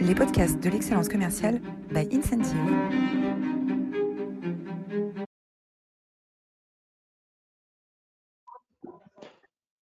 les 0.00 0.14
podcasts 0.14 0.58
de 0.62 0.70
l'excellence 0.70 1.08
commerciale 1.08 1.60
by 1.90 2.08
Incentive. 2.10 2.56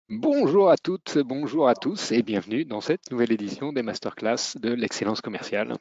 Bonjour 0.09 0.71
à 0.71 0.77
toutes, 0.77 1.19
bonjour 1.19 1.69
à 1.69 1.75
tous 1.75 2.13
et 2.13 2.23
bienvenue 2.23 2.65
dans 2.65 2.81
cette 2.81 3.11
nouvelle 3.11 3.33
édition 3.33 3.73
des 3.73 3.83
masterclass 3.83 4.57
de 4.57 4.73
l'excellence 4.73 5.21
commerciale. 5.21 5.75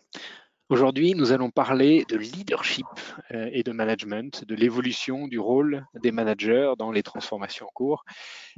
Aujourd'hui, 0.70 1.16
nous 1.16 1.32
allons 1.32 1.50
parler 1.50 2.06
de 2.10 2.18
leadership 2.18 2.86
euh, 3.32 3.50
et 3.52 3.64
de 3.64 3.72
management, 3.72 4.46
de 4.46 4.54
l'évolution 4.54 5.28
du 5.28 5.40
rôle 5.40 5.86
des 5.96 6.12
managers 6.12 6.74
dans 6.78 6.92
les 6.92 7.02
transformations 7.02 7.66
en 7.66 7.72
cours. 7.74 8.04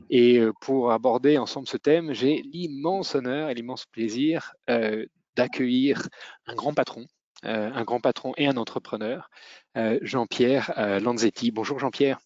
Et 0.09 0.39
euh, 0.39 0.51
pour 0.59 0.91
aborder 0.91 1.37
ensemble 1.37 1.67
ce 1.67 1.77
thème, 1.77 2.13
j'ai 2.13 2.41
l'immense 2.51 3.15
honneur 3.15 3.49
et 3.49 3.53
l'immense 3.53 3.85
plaisir 3.85 4.51
euh, 4.69 5.05
d'accueillir 5.35 6.07
un 6.45 6.55
grand 6.55 6.73
patron, 6.73 7.05
un 7.43 7.83
grand 7.83 7.99
patron 7.99 8.33
et 8.37 8.47
un 8.47 8.57
entrepreneur, 8.57 9.29
Jean-Pierre 9.75 10.73
Lanzetti. 11.01 11.51
Bonjour 11.51 11.79
Jean-Pierre. 11.79 12.19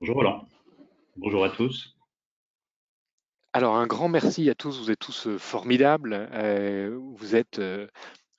Bonjour 0.00 0.16
Roland. 0.16 0.48
Bonjour 1.16 1.44
à 1.44 1.50
tous. 1.50 1.94
Alors, 3.52 3.74
un 3.76 3.86
grand 3.86 4.08
merci 4.08 4.48
à 4.48 4.54
tous. 4.54 4.80
Vous 4.80 4.90
êtes 4.90 4.98
tous 5.00 5.26
euh, 5.26 5.36
formidables. 5.36 6.28
Euh, 6.32 6.96
vous 7.16 7.34
êtes 7.34 7.58
euh, 7.58 7.88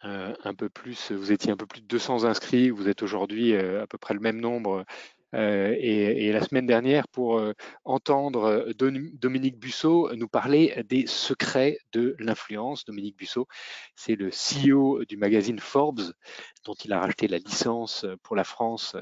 un 0.02 0.54
peu 0.56 0.70
plus, 0.70 1.12
vous 1.12 1.32
étiez 1.32 1.52
un 1.52 1.58
peu 1.58 1.68
plus 1.68 1.82
de 1.82 1.88
200 1.88 2.24
inscrits. 2.24 2.70
Vous 2.70 2.88
êtes 2.88 3.04
aujourd'hui 3.04 3.54
à 3.56 3.86
peu 3.88 3.98
près 3.98 4.14
le 4.14 4.22
même 4.22 4.40
nombre 4.40 4.86
euh, 5.34 5.76
et, 5.78 6.32
la 6.32 6.42
semaine 6.42 6.66
dernière 6.66 7.08
pour 7.08 7.38
euh, 7.38 7.54
entendre 7.86 8.44
euh, 8.44 8.74
Dominique 8.74 9.58
Busseau 9.58 10.14
nous 10.16 10.28
parler 10.28 10.84
des 10.88 11.08
secrets 11.08 11.78
de 11.94 12.16
l'influence. 12.20 12.86
Dominique 12.86 13.18
Busseau, 13.18 13.48
c'est 13.96 14.16
le 14.16 14.30
CEO 14.30 15.06
du 15.06 15.18
magazine 15.18 15.60
Forbes, 15.60 16.14
dont 16.66 16.74
il 16.86 16.94
a 16.94 17.00
racheté 17.00 17.28
la 17.28 17.38
licence 17.38 18.06
pour 18.24 18.36
la 18.36 18.44
France 18.44 18.96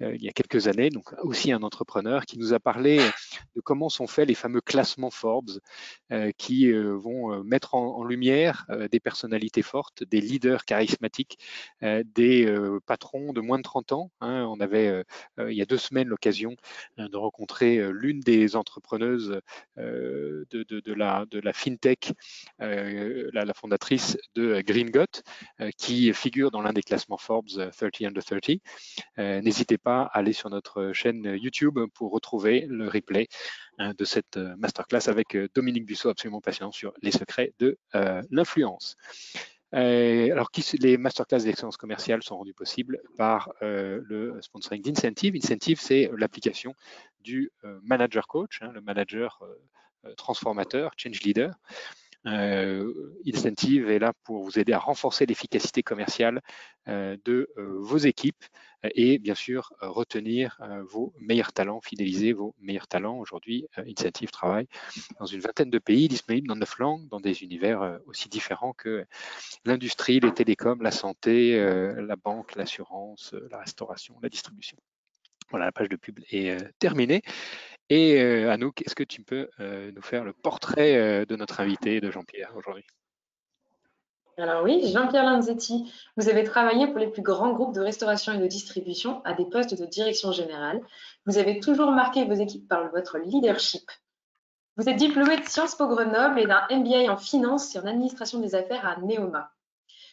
il 0.00 0.22
y 0.22 0.28
a 0.28 0.32
quelques 0.32 0.66
années, 0.66 0.90
donc 0.90 1.12
aussi 1.22 1.52
un 1.52 1.62
entrepreneur 1.62 2.24
qui 2.24 2.38
nous 2.38 2.54
a 2.54 2.58
parlé 2.58 2.98
de 3.54 3.60
comment 3.60 3.88
sont 3.88 4.06
faits 4.06 4.26
les 4.26 4.34
fameux 4.34 4.60
classements 4.60 5.10
Forbes 5.10 5.60
qui 6.38 6.72
vont 6.72 7.44
mettre 7.44 7.74
en, 7.74 8.02
lumière 8.04 8.66
des 8.90 9.00
personnalités 9.00 9.62
fortes, 9.62 10.02
des 10.04 10.20
leaders 10.20 10.64
charismatiques, 10.64 11.38
des 11.80 12.52
patrons 12.86 13.32
de 13.32 13.40
moins 13.40 13.58
de 13.58 13.62
30 13.62 13.92
ans. 13.92 14.10
Hein. 14.20 14.46
On 14.48 14.60
avait 14.60 15.04
il 15.38 15.56
y 15.56 15.62
a 15.62 15.66
deux 15.66 15.78
semaines 15.78 16.08
l'occasion 16.08 16.56
euh, 16.98 17.08
de 17.08 17.16
rencontrer 17.16 17.78
euh, 17.78 17.90
l'une 17.90 18.20
des 18.20 18.56
entrepreneuses 18.56 19.40
de, 19.76 20.92
la, 20.94 21.52
FinTech, 21.52 22.12
la, 22.58 23.54
fondatrice 23.54 24.16
de 24.34 24.60
Green 24.60 24.90
qui 25.78 26.12
figure 26.12 26.50
dans 26.50 26.60
l'un 26.60 26.72
des 26.72 26.82
classements 26.82 27.16
Forbes 27.16 27.48
30 27.48 28.02
Under 28.02 28.22
30. 28.24 29.42
N'hésitez 29.42 29.78
pas 29.78 30.02
à 30.02 30.18
aller 30.18 30.32
sur 30.32 30.50
notre 30.50 30.92
chaîne 30.92 31.24
YouTube 31.40 31.78
pour 31.94 32.12
retrouver 32.12 32.66
le 32.68 32.88
replay 32.88 33.28
de 33.78 34.04
cette 34.04 34.36
masterclass 34.36 35.08
avec 35.08 35.36
Dominique 35.54 35.86
Busseau, 35.86 36.10
absolument 36.10 36.40
passionnant 36.40 36.72
sur 36.72 36.92
les 37.02 37.12
secrets 37.12 37.52
de 37.58 37.78
l'influence. 38.30 38.96
Euh, 39.74 40.30
alors, 40.32 40.50
les 40.80 40.96
masterclass 40.96 41.44
d'excellence 41.44 41.76
commerciale 41.76 42.22
sont 42.22 42.36
rendus 42.36 42.54
possibles 42.54 43.00
par 43.16 43.52
euh, 43.62 44.00
le 44.04 44.40
sponsoring 44.42 44.82
d'Incentive. 44.82 45.34
Incentive, 45.36 45.80
c'est 45.80 46.10
l'application 46.16 46.74
du 47.20 47.50
euh, 47.64 47.78
manager 47.82 48.26
coach, 48.26 48.60
hein, 48.62 48.70
le 48.72 48.80
manager 48.80 49.40
transformateur, 50.16 50.90
change 50.96 51.22
leader. 51.22 51.54
Incentive 52.24 53.90
est 53.90 53.98
là 53.98 54.12
pour 54.24 54.44
vous 54.44 54.58
aider 54.58 54.72
à 54.72 54.78
renforcer 54.78 55.26
l'efficacité 55.26 55.82
commerciale 55.82 56.40
de 56.86 57.48
vos 57.56 57.98
équipes 57.98 58.44
et 58.94 59.18
bien 59.18 59.34
sûr 59.34 59.72
retenir 59.80 60.58
vos 60.88 61.12
meilleurs 61.20 61.52
talents, 61.52 61.80
fidéliser 61.80 62.32
vos 62.32 62.54
meilleurs 62.60 62.88
talents. 62.88 63.18
Aujourd'hui, 63.18 63.66
Incentive 63.76 64.30
travaille 64.30 64.66
dans 65.18 65.26
une 65.26 65.40
vingtaine 65.40 65.70
de 65.70 65.78
pays, 65.78 66.08
disponible 66.08 66.48
dans 66.48 66.56
neuf 66.56 66.78
langues, 66.78 67.08
dans 67.08 67.20
des 67.20 67.42
univers 67.42 67.98
aussi 68.06 68.28
différents 68.28 68.72
que 68.72 69.04
l'industrie, 69.64 70.20
les 70.20 70.32
télécoms, 70.32 70.80
la 70.80 70.90
santé, 70.90 71.56
la 71.56 72.16
banque, 72.16 72.54
l'assurance, 72.54 73.34
la 73.50 73.58
restauration, 73.58 74.16
la 74.22 74.28
distribution. 74.28 74.76
Voilà, 75.50 75.66
la 75.66 75.72
page 75.72 75.88
de 75.88 75.96
pub 75.96 76.18
est 76.30 76.56
terminée. 76.78 77.20
Et 77.90 78.20
Anouk, 78.20 78.82
est-ce 78.82 78.94
que 78.94 79.04
tu 79.04 79.22
peux 79.22 79.48
nous 79.58 80.02
faire 80.02 80.24
le 80.24 80.32
portrait 80.32 81.26
de 81.26 81.36
notre 81.36 81.60
invité, 81.60 82.00
de 82.00 82.10
Jean-Pierre, 82.10 82.52
aujourd'hui? 82.56 82.84
Alors 84.38 84.64
oui, 84.64 84.90
Jean-Pierre 84.90 85.24
Lanzetti, 85.24 85.92
vous 86.16 86.30
avez 86.30 86.42
travaillé 86.42 86.86
pour 86.86 86.98
les 86.98 87.08
plus 87.08 87.20
grands 87.20 87.52
groupes 87.52 87.74
de 87.74 87.82
restauration 87.82 88.32
et 88.32 88.38
de 88.38 88.46
distribution 88.46 89.22
à 89.24 89.34
des 89.34 89.44
postes 89.44 89.78
de 89.78 89.84
direction 89.84 90.32
générale. 90.32 90.80
Vous 91.26 91.36
avez 91.36 91.60
toujours 91.60 91.90
marqué 91.90 92.24
vos 92.24 92.32
équipes 92.32 92.66
par 92.66 92.90
votre 92.90 93.18
leadership. 93.18 93.90
Vous 94.78 94.88
êtes 94.88 94.96
diplômé 94.96 95.36
de 95.36 95.44
Sciences 95.44 95.74
Po 95.74 95.86
Grenoble 95.86 96.40
et 96.40 96.46
d'un 96.46 96.66
MBA 96.70 97.12
en 97.12 97.18
finance 97.18 97.76
et 97.76 97.78
en 97.78 97.86
administration 97.86 98.40
des 98.40 98.54
affaires 98.54 98.86
à 98.88 98.98
Neoma. 99.02 99.52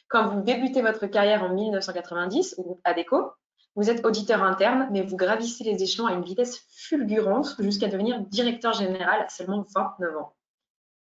Quand 0.09 0.27
vous 0.27 0.41
débutez 0.41 0.81
votre 0.81 1.07
carrière 1.07 1.43
en 1.43 1.49
1990 1.55 2.55
au 2.57 2.63
groupe 2.63 2.81
ADECO, 2.83 3.31
vous 3.79 3.89
êtes 3.89 4.05
auditeur 4.05 4.43
interne, 4.43 4.89
mais 4.91 5.03
vous 5.03 5.15
gravissez 5.15 5.63
les 5.63 5.81
échelons 5.81 6.05
à 6.05 6.11
une 6.11 6.21
vitesse 6.21 6.65
fulgurante 6.69 7.55
jusqu'à 7.59 7.87
devenir 7.87 8.19
directeur 8.19 8.73
général 8.73 9.21
à 9.21 9.29
seulement 9.29 9.65
29 9.73 10.17
ans. 10.17 10.35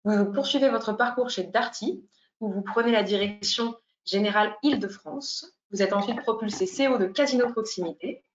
Vous 0.03 0.25
poursuivez 0.33 0.67
votre 0.67 0.91
parcours 0.91 1.29
chez 1.29 1.43
Darty, 1.43 2.05
où 2.41 2.51
vous 2.51 2.63
prenez 2.63 2.91
la 2.91 3.01
direction 3.01 3.77
générale 4.03 4.57
Île-de-France. 4.61 5.53
Vous 5.71 5.81
êtes 5.81 5.93
ensuite 5.93 6.19
propulsé 6.19 6.65
CEO 6.65 6.97
de 6.97 7.05
Casino 7.05 7.49
Proximité, 7.49 8.25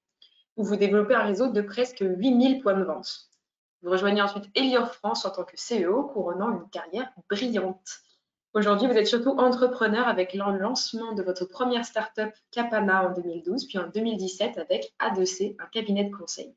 où 0.56 0.64
vous 0.64 0.76
développez 0.76 1.14
un 1.14 1.24
réseau 1.24 1.48
de 1.48 1.60
presque 1.60 2.00
8000 2.00 2.62
points 2.62 2.78
de 2.78 2.84
vente. 2.84 3.28
Vous 3.82 3.90
rejoignez 3.90 4.22
ensuite 4.22 4.46
Elior 4.54 4.94
France 4.94 5.26
en 5.26 5.30
tant 5.32 5.44
que 5.44 5.56
CEO, 5.56 6.04
couronnant 6.04 6.50
une 6.50 6.70
carrière 6.70 7.12
brillante. 7.28 7.90
Aujourd'hui, 8.52 8.88
vous 8.88 8.96
êtes 8.96 9.06
surtout 9.06 9.30
entrepreneur 9.30 10.08
avec 10.08 10.34
le 10.34 10.58
lancement 10.58 11.12
de 11.12 11.22
votre 11.22 11.44
première 11.44 11.84
startup 11.84 12.30
Capana 12.50 13.08
en 13.08 13.12
2012, 13.12 13.68
puis 13.68 13.78
en 13.78 13.86
2017 13.86 14.58
avec 14.58 14.92
A2C, 14.98 15.54
un 15.60 15.66
cabinet 15.66 16.04
de 16.04 16.14
conseil. 16.14 16.52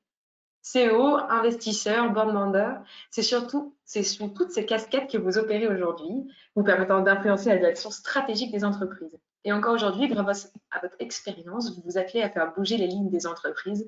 CEO, 0.64 1.18
investisseur, 1.30 2.12
board 2.12 2.34
member, 2.34 2.82
c'est 3.12 3.22
surtout 3.22 3.76
c'est 3.86 4.02
sur 4.02 4.34
toutes 4.34 4.50
ces 4.50 4.66
casquettes 4.66 5.08
que 5.08 5.20
vous 5.20 5.38
opérez 5.38 5.68
aujourd'hui, 5.68 6.26
vous 6.56 6.64
permettant 6.64 7.02
d'influencer 7.02 7.50
la 7.50 7.58
direction 7.58 7.92
stratégique 7.92 8.52
des 8.52 8.64
entreprises. 8.64 9.20
Et 9.44 9.54
encore 9.54 9.76
aujourd'hui, 9.76 10.08
grâce 10.08 10.52
à 10.72 10.80
votre 10.80 10.96
expérience, 11.00 11.76
vous 11.76 11.84
vous 11.86 12.00
appelez 12.00 12.24
à 12.24 12.30
faire 12.30 12.54
bouger 12.56 12.78
les 12.78 12.88
lignes 12.88 13.12
des 13.12 13.28
entreprises, 13.28 13.88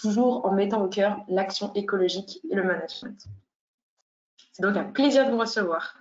toujours 0.00 0.44
en 0.44 0.52
mettant 0.52 0.82
au 0.82 0.88
cœur 0.88 1.18
l'action 1.28 1.72
écologique 1.74 2.40
et 2.50 2.56
le 2.56 2.64
management. 2.64 3.28
C'est 4.52 4.62
donc 4.62 4.76
un 4.76 4.84
plaisir 4.84 5.26
de 5.26 5.30
vous 5.30 5.38
recevoir. 5.38 5.94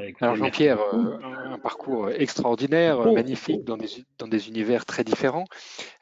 Bah, 0.00 0.06
Alors 0.20 0.36
Jean-Pierre, 0.36 0.80
euh, 0.80 1.18
un, 1.22 1.58
parcours 1.58 2.10
extraordinaire, 2.10 3.12
magnifique, 3.12 3.64
dans 3.64 3.76
des, 3.76 3.88
dans 4.18 4.28
des, 4.28 4.48
univers 4.48 4.86
très 4.86 5.04
différents. 5.04 5.46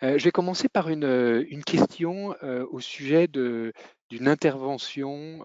Euh, 0.02 0.18
je 0.18 0.24
vais 0.24 0.30
commencer 0.30 0.68
par 0.68 0.88
une, 0.88 1.04
euh, 1.04 1.44
une 1.48 1.64
question 1.64 2.34
au 2.70 2.80
sujet 2.80 3.28
d'une 3.28 4.28
intervention 4.28 5.44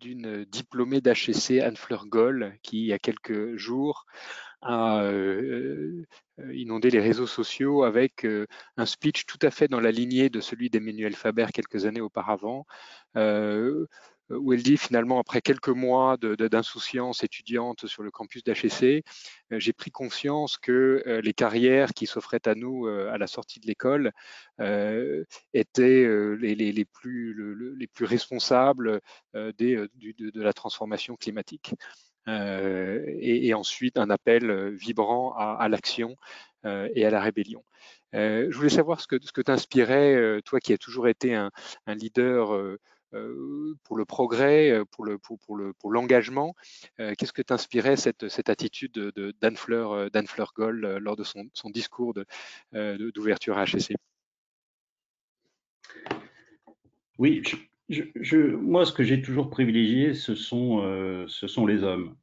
d'une 0.00 0.44
diplômée 0.44 1.00
d'HEC, 1.00 1.60
Anne-Fleur 1.60 2.06
Goll, 2.06 2.54
qui, 2.62 2.80
il 2.80 2.86
y 2.86 2.92
a 2.92 2.98
quelques 2.98 3.56
jours, 3.56 4.06
a 4.62 5.04
inondé 6.52 6.90
les 6.90 7.00
réseaux 7.00 7.26
sociaux 7.26 7.84
avec 7.84 8.26
un 8.76 8.86
speech 8.86 9.26
tout 9.26 9.38
à 9.42 9.50
fait 9.50 9.68
dans 9.68 9.80
la 9.80 9.92
lignée 9.92 10.30
de 10.30 10.40
celui 10.40 10.70
d'Emmanuel 10.70 11.14
Faber 11.14 11.46
quelques 11.52 11.84
années 11.84 12.00
auparavant, 12.00 12.66
euh, 13.16 13.86
où 14.30 14.52
elle 14.52 14.62
dit 14.62 14.76
finalement, 14.76 15.20
après 15.20 15.40
quelques 15.40 15.68
mois 15.68 16.16
d'insouciance 16.16 17.22
étudiante 17.22 17.86
sur 17.86 18.02
le 18.02 18.10
campus 18.10 18.42
d'HEC, 18.42 19.04
euh, 19.52 19.58
j'ai 19.58 19.72
pris 19.72 19.90
conscience 19.90 20.56
que 20.56 21.02
euh, 21.06 21.20
les 21.20 21.34
carrières 21.34 21.92
qui 21.92 22.06
s'offraient 22.06 22.46
à 22.46 22.54
nous 22.54 22.86
à 22.86 23.18
la 23.18 23.26
sortie 23.26 23.60
de 23.60 23.66
l'école 23.66 24.12
étaient 25.52 26.06
les, 26.38 26.84
plus, 26.84 27.76
les 27.76 27.86
plus 27.86 28.04
responsables 28.04 29.00
des, 29.34 29.76
de, 29.76 30.42
la 30.42 30.52
transformation 30.52 31.16
climatique. 31.16 31.74
et, 32.26 33.54
ensuite 33.54 33.98
un 33.98 34.10
appel 34.10 34.74
vibrant 34.74 35.34
à, 35.36 35.68
l'action 35.68 36.16
et 36.64 37.04
à 37.04 37.10
la 37.10 37.20
rébellion. 37.20 37.64
je 38.12 38.54
voulais 38.54 38.68
savoir 38.68 39.00
ce 39.00 39.06
que, 39.06 39.16
ce 39.20 39.32
que 39.32 39.42
t'inspirait, 39.42 40.40
toi 40.44 40.60
qui 40.60 40.72
as 40.72 40.78
toujours 40.78 41.08
été 41.08 41.34
un, 41.34 41.50
un 41.86 41.94
leader 41.94 42.54
euh, 42.54 42.78
pour 43.84 43.96
le 43.96 44.04
progrès, 44.04 44.70
euh, 44.70 44.84
pour 44.84 45.04
le 45.04 45.18
pour, 45.18 45.56
le 45.56 45.72
pour 45.72 45.90
l'engagement. 45.90 46.54
Euh, 47.00 47.14
qu'est-ce 47.16 47.32
que 47.32 47.42
t'inspirait 47.42 47.96
cette 47.96 48.28
cette 48.28 48.48
attitude 48.48 48.92
de 48.92 49.34
d'Anne 49.40 49.56
Fleur 49.56 50.10
d'Anne 50.10 50.26
Fleur 50.26 50.52
Goll 50.54 50.98
lors 50.98 51.16
de 51.16 51.24
son, 51.24 51.48
son 51.52 51.70
discours 51.70 52.14
d'ouverture 52.72 53.58
à 53.58 53.64
HEC 53.64 53.94
Oui, 57.18 57.42
moi, 58.60 58.84
ce 58.84 58.92
que 58.92 59.04
j'ai 59.04 59.22
toujours 59.22 59.50
privilégié, 59.50 60.14
ce 60.14 60.34
sont, 60.34 60.80
ce 61.28 61.46
sont 61.46 61.66
les 61.66 61.84
hommes. 61.84 62.16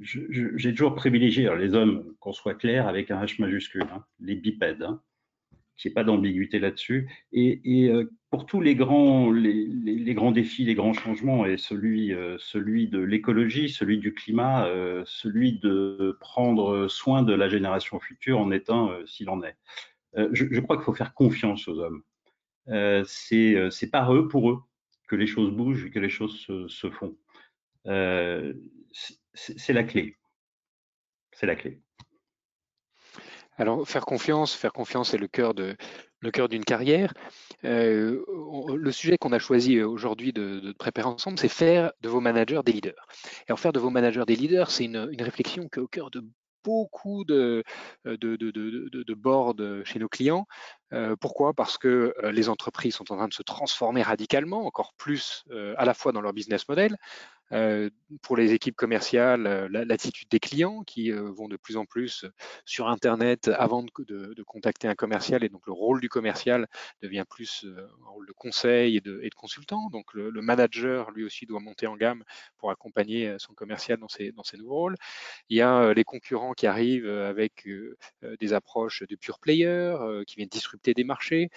j'ai 0.00 0.72
toujours 0.72 0.94
privilégié 0.94 1.50
les 1.56 1.74
hommes, 1.74 2.14
qu'on 2.20 2.32
soit 2.32 2.54
clair, 2.54 2.88
avec 2.88 3.10
un 3.10 3.22
H 3.22 3.40
majuscule, 3.40 3.82
hein, 3.92 4.04
les 4.20 4.36
bipèdes, 4.36 4.82
hein, 4.82 5.02
qui 5.76 5.88
n'y 5.88 5.94
pas 5.94 6.04
d'ambiguïté 6.04 6.58
là-dessus. 6.58 7.08
Et, 7.32 7.90
pour 8.36 8.44
tous 8.44 8.60
les 8.60 8.74
grands, 8.74 9.32
défis, 10.30 10.64
les 10.66 10.74
grands 10.74 10.92
changements, 10.92 11.46
et 11.46 11.56
celui, 11.56 12.14
celui 12.38 12.86
de 12.86 12.98
l'écologie, 12.98 13.70
celui 13.70 13.96
du 13.96 14.12
climat, 14.12 14.68
celui 15.06 15.58
de 15.58 16.18
prendre 16.20 16.86
soin 16.86 17.22
de 17.22 17.32
la 17.32 17.48
génération 17.48 17.98
future 17.98 18.38
en 18.38 18.50
est 18.50 18.68
un 18.68 18.90
s'il 19.06 19.30
en 19.30 19.42
est. 19.42 19.56
Je, 20.32 20.44
je, 20.50 20.60
crois 20.60 20.76
qu'il 20.76 20.84
faut 20.84 20.92
faire 20.92 21.14
confiance 21.14 21.66
aux 21.66 21.78
hommes. 21.78 22.02
c'est 23.06 23.90
par 23.90 24.14
eux, 24.14 24.28
pour 24.28 24.50
eux, 24.50 24.58
que 25.08 25.16
les 25.16 25.26
choses 25.26 25.50
bougent 25.50 25.90
que 25.90 25.98
les 25.98 26.10
choses 26.10 26.38
se, 26.68 26.90
font. 26.90 27.16
Euh, 27.86 28.52
c'est 29.32 29.72
la 29.72 29.84
clé. 29.84 30.14
C'est 31.32 31.46
la 31.46 31.56
clé. 31.56 31.80
Alors, 33.58 33.88
faire 33.88 34.04
confiance, 34.04 34.54
faire 34.54 34.74
confiance, 34.74 35.12
c'est 35.12 35.18
le 35.18 35.28
cœur 35.28 35.54
de 35.54 35.74
le 36.26 36.30
cœur 36.30 36.48
d'une 36.48 36.64
carrière. 36.64 37.14
Euh, 37.64 38.22
le 38.76 38.92
sujet 38.92 39.16
qu'on 39.16 39.32
a 39.32 39.38
choisi 39.38 39.80
aujourd'hui 39.80 40.32
de, 40.32 40.74
préparer 40.78 41.08
ensemble, 41.08 41.38
c'est 41.38 41.48
faire 41.48 41.92
de 42.02 42.08
vos 42.08 42.20
managers 42.20 42.60
des 42.64 42.72
leaders. 42.72 43.06
Et 43.48 43.52
en 43.52 43.56
faire 43.56 43.72
de 43.72 43.80
vos 43.80 43.90
managers 43.90 44.24
des 44.26 44.36
leaders, 44.36 44.70
c'est 44.70 44.84
une, 44.84 45.08
réflexion 45.20 45.68
qui 45.68 45.78
est 45.78 45.82
au 45.82 45.88
cœur 45.88 46.10
de 46.10 46.22
beaucoup 46.64 47.24
de, 47.24 47.62
de 48.04 49.14
boards 49.14 49.54
chez 49.84 49.98
nos 50.00 50.08
clients. 50.08 50.46
Euh, 50.92 51.16
pourquoi? 51.16 51.52
Parce 51.52 51.78
que 51.78 52.14
euh, 52.22 52.32
les 52.32 52.48
entreprises 52.48 52.94
sont 52.94 53.12
en 53.12 53.16
train 53.16 53.28
de 53.28 53.34
se 53.34 53.42
transformer 53.42 54.02
radicalement, 54.02 54.66
encore 54.66 54.92
plus 54.96 55.44
euh, 55.50 55.74
à 55.78 55.84
la 55.84 55.94
fois 55.94 56.12
dans 56.12 56.20
leur 56.20 56.32
business 56.32 56.68
model, 56.68 56.92
euh, 56.92 56.96
pour 58.22 58.36
les 58.36 58.52
équipes 58.52 58.76
commerciales, 58.76 59.46
euh, 59.46 59.68
l'attitude 59.84 60.28
des 60.28 60.40
clients 60.40 60.82
qui 60.82 61.12
euh, 61.12 61.30
vont 61.30 61.48
de 61.48 61.56
plus 61.56 61.76
en 61.76 61.84
plus 61.84 62.24
sur 62.64 62.88
Internet 62.88 63.48
avant 63.56 63.82
de, 63.82 63.90
de, 64.34 64.42
contacter 64.42 64.88
un 64.88 64.94
commercial 64.94 65.44
et 65.44 65.48
donc 65.48 65.66
le 65.66 65.72
rôle 65.72 66.00
du 66.00 66.08
commercial 66.08 66.66
devient 67.02 67.24
plus 67.28 67.66
un 67.66 68.08
rôle 68.08 68.26
de 68.26 68.32
conseil 68.32 68.96
et 68.96 69.00
de, 69.00 69.20
et 69.22 69.28
de 69.28 69.34
consultant. 69.34 69.88
Donc 69.90 70.12
le, 70.14 70.30
manager 70.40 71.10
lui 71.10 71.24
aussi 71.24 71.46
doit 71.46 71.60
monter 71.60 71.86
en 71.86 71.96
gamme 71.96 72.22
pour 72.58 72.70
accompagner 72.70 73.34
son 73.38 73.54
commercial 73.54 73.98
dans 73.98 74.08
ses, 74.08 74.30
dans 74.32 74.44
ses 74.44 74.56
nouveaux 74.56 74.76
rôles. 74.76 74.96
Il 75.48 75.56
y 75.56 75.62
a 75.62 75.92
les 75.92 76.04
concurrents 76.04 76.52
qui 76.52 76.66
arrivent 76.66 77.08
avec 77.08 77.68
des 78.40 78.52
approches 78.52 79.02
de 79.08 79.16
pure 79.16 79.40
player 79.40 79.96
qui 80.26 80.36
viennent 80.36 80.48
disrupter 80.48 80.94
des 80.94 81.04
marchés. 81.04 81.50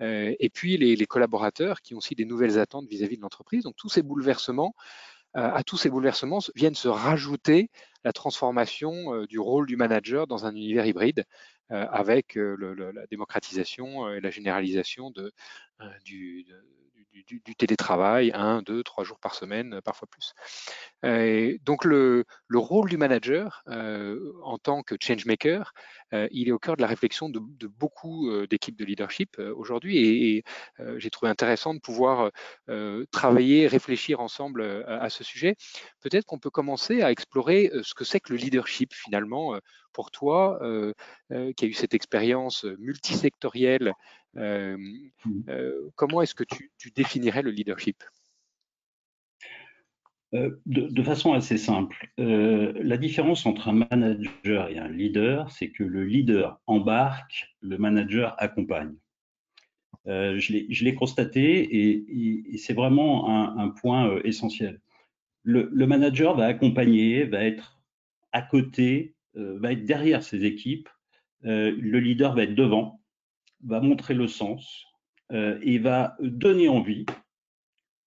et 0.00 0.50
puis 0.52 0.76
les, 0.76 0.94
les 0.94 1.06
collaborateurs 1.06 1.80
qui 1.80 1.94
ont 1.94 1.98
aussi 1.98 2.14
des 2.14 2.24
nouvelles 2.24 2.58
attentes 2.58 2.86
vis-à-vis 2.88 3.14
-vis 3.14 3.18
de 3.18 3.22
l'entreprise. 3.22 3.64
Donc 3.64 3.74
tous 3.76 3.88
ces 3.88 4.02
bouleversements 4.02 4.74
euh, 4.76 5.17
à 5.38 5.62
tous 5.62 5.76
ces 5.76 5.90
bouleversements 5.90 6.40
viennent 6.54 6.74
se 6.74 6.88
rajouter 6.88 7.70
la 8.04 8.12
transformation 8.12 9.14
euh, 9.14 9.26
du 9.26 9.38
rôle 9.38 9.66
du 9.66 9.76
manager 9.76 10.26
dans 10.26 10.46
un 10.46 10.54
univers 10.54 10.86
hybride 10.86 11.24
euh, 11.70 11.86
avec 11.90 12.36
la 12.36 13.06
démocratisation 13.06 14.12
et 14.12 14.20
la 14.20 14.30
généralisation 14.30 15.10
de, 15.10 15.32
du, 16.04 16.44
du, 17.26 17.56
télétravail, 17.56 18.32
un, 18.34 18.62
deux, 18.62 18.82
trois 18.82 19.04
jours 19.04 19.18
par 19.18 19.34
semaine, 19.34 19.74
euh, 19.74 19.80
parfois 19.80 20.08
plus. 20.10 20.34
Euh, 21.04 21.56
donc 21.64 21.84
le, 21.84 22.24
rôle 22.52 22.88
du 22.88 22.96
manager 22.96 23.62
euh, 23.68 24.32
en 24.42 24.58
tant 24.58 24.82
que 24.82 24.96
changemaker, 25.00 25.72
il 26.30 26.48
est 26.48 26.52
au 26.52 26.58
cœur 26.58 26.76
de 26.76 26.82
la 26.82 26.88
réflexion 26.88 27.28
de, 27.28 27.38
beaucoup 27.66 28.30
d'équipes 28.48 28.78
de 28.78 28.84
leadership 28.84 29.38
aujourd'hui 29.38 29.98
et, 29.98 30.44
j'ai 30.96 31.10
trouvé 31.10 31.30
intéressant 31.30 31.74
de 31.74 31.80
pouvoir 31.80 32.30
travailler, 33.10 33.66
réfléchir 33.66 34.20
ensemble 34.20 34.62
à, 34.88 35.10
ce 35.10 35.22
sujet. 35.22 35.54
Peut-être 36.00 36.24
qu'on 36.24 36.38
peut 36.38 36.50
commencer 36.50 37.02
à 37.02 37.12
explorer 37.12 37.70
ce 37.82 37.92
que 37.94 38.04
c'est 38.04 38.20
que 38.20 38.32
le 38.32 38.38
leadership 38.38 38.94
finalement 38.94 39.58
pour 39.92 40.10
toi, 40.10 40.58
qui 41.30 41.64
a 41.64 41.68
eu 41.68 41.74
cette 41.74 41.92
expérience 41.92 42.64
multisectorielle 42.64 43.88
euh, 43.88 43.92
euh, 43.92 44.27
comment 44.34 46.22
est-ce 46.22 46.34
que 46.34 46.44
tu, 46.44 46.90
définirais 46.94 47.42
le 47.42 47.50
leadership? 47.50 48.02
Euh, 50.34 50.60
de, 50.66 51.02
façon 51.02 51.32
assez 51.32 51.56
simple, 51.56 52.10
la 52.18 52.96
différence 52.98 53.46
entre 53.46 53.68
un 53.68 53.86
manager 53.90 54.68
et 54.68 54.78
un 54.78 54.88
leader, 54.88 55.50
c'est 55.50 55.70
que 55.70 55.84
le 55.84 56.04
leader 56.04 56.60
embarque, 56.66 57.56
le 57.60 57.78
manager 57.78 58.34
accompagne. 58.38 58.94
je 60.04 60.84
l'ai 60.84 60.94
constaté 60.94 62.04
et, 62.04 62.58
c'est 62.58 62.74
vraiment 62.74 63.58
un, 63.58 63.68
point 63.70 64.20
essentiel. 64.24 64.80
Le, 65.44 65.70
le, 65.72 65.86
manager 65.86 66.36
va 66.36 66.44
accompagner, 66.44 67.24
va 67.24 67.42
être 67.44 67.80
à 68.32 68.42
côté, 68.42 69.14
va 69.34 69.72
être 69.72 69.86
derrière 69.86 70.22
ses 70.22 70.44
équipes. 70.44 70.90
le 71.42 71.98
leader 71.98 72.34
va 72.34 72.42
être 72.42 72.54
devant, 72.54 72.97
va 73.64 73.80
montrer 73.80 74.14
le 74.14 74.28
sens 74.28 74.86
euh, 75.32 75.58
et 75.62 75.78
va 75.78 76.16
donner 76.20 76.68
envie 76.68 77.04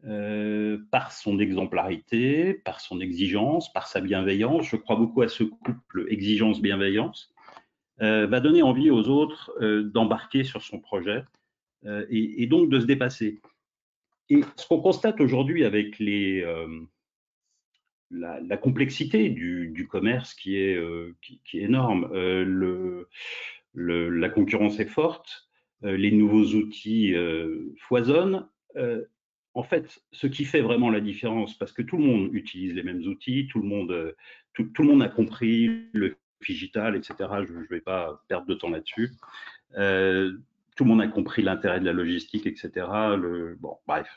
euh, 0.06 0.80
par 0.90 1.12
son 1.12 1.40
exemplarité, 1.40 2.56
par 2.56 2.82
son 2.82 3.00
exigence, 3.00 3.72
par 3.72 3.88
sa 3.88 4.02
bienveillance. 4.02 4.68
Je 4.68 4.76
crois 4.76 4.96
beaucoup 4.96 5.22
à 5.22 5.28
ce 5.28 5.44
couple 5.44 6.08
exigence-bienveillance. 6.10 7.34
Euh, 8.02 8.26
va 8.26 8.40
donner 8.40 8.64
envie 8.64 8.90
aux 8.90 9.10
autres 9.10 9.54
d'embarquer 9.84 10.44
sur 10.44 10.64
son 10.64 10.80
projet 10.80 11.24
et, 12.10 12.46
donc 12.48 12.70
de 12.70 12.80
se 12.80 12.86
dépasser. 12.86 13.42
Et 14.30 14.42
ce 14.56 14.68
qu'on 14.68 14.80
constate 14.80 15.20
aujourd'hui 15.20 15.66
avec 15.66 16.00
les, 16.00 16.44
la, 18.10 18.58
complexité 18.58 19.30
du, 19.30 19.88
commerce 19.90 20.34
qui 20.34 20.58
est, 20.58 20.80
qui, 21.22 21.42
qui 21.44 21.60
est 21.60 21.64
énorme, 21.64 22.10
le, 22.14 23.08
la 23.74 24.30
concurrence 24.30 24.80
est 24.80 24.86
forte, 24.86 25.48
euh, 25.84 25.98
les 25.98 26.12
nouveaux 26.12 26.56
outils 26.56 27.14
euh, 27.14 27.74
foisonnent. 27.80 28.48
Euh, 28.76 29.06
en 29.54 29.64
fait, 29.64 30.02
ce 30.12 30.28
qui 30.28 30.46
fait 30.46 30.62
vraiment 30.62 30.90
la 30.90 31.02
différence, 31.02 31.58
parce 31.58 31.72
que 31.74 31.82
tout 31.82 31.98
le 31.98 32.04
monde 32.04 32.30
utilise 32.34 32.74
les 32.74 32.84
mêmes 32.84 33.02
outils, 33.02 33.48
tout 33.48 33.62
le 33.62 33.68
monde, 33.68 34.16
tout, 34.54 34.72
le 34.80 34.86
monde 34.86 35.04
a 35.04 35.10
compris 35.10 35.90
le 35.92 36.16
digital, 36.48 36.96
etc. 36.96 37.16
Je 37.46 37.54
ne 37.54 37.68
vais 37.68 37.82
pas 37.82 38.24
perdre 38.30 38.48
de 38.48 38.54
temps 38.54 38.70
là-dessus. 38.70 39.10
tout 39.74 40.84
le 40.84 40.86
monde 40.86 41.02
a 41.02 41.08
compris 41.08 41.42
l'intérêt 41.42 41.82
de 41.82 41.86
la 41.86 41.92
logistique, 41.92 42.46
etc. 42.46 42.88
Le, 43.18 43.58
bon, 43.60 43.76
bref. 43.88 44.08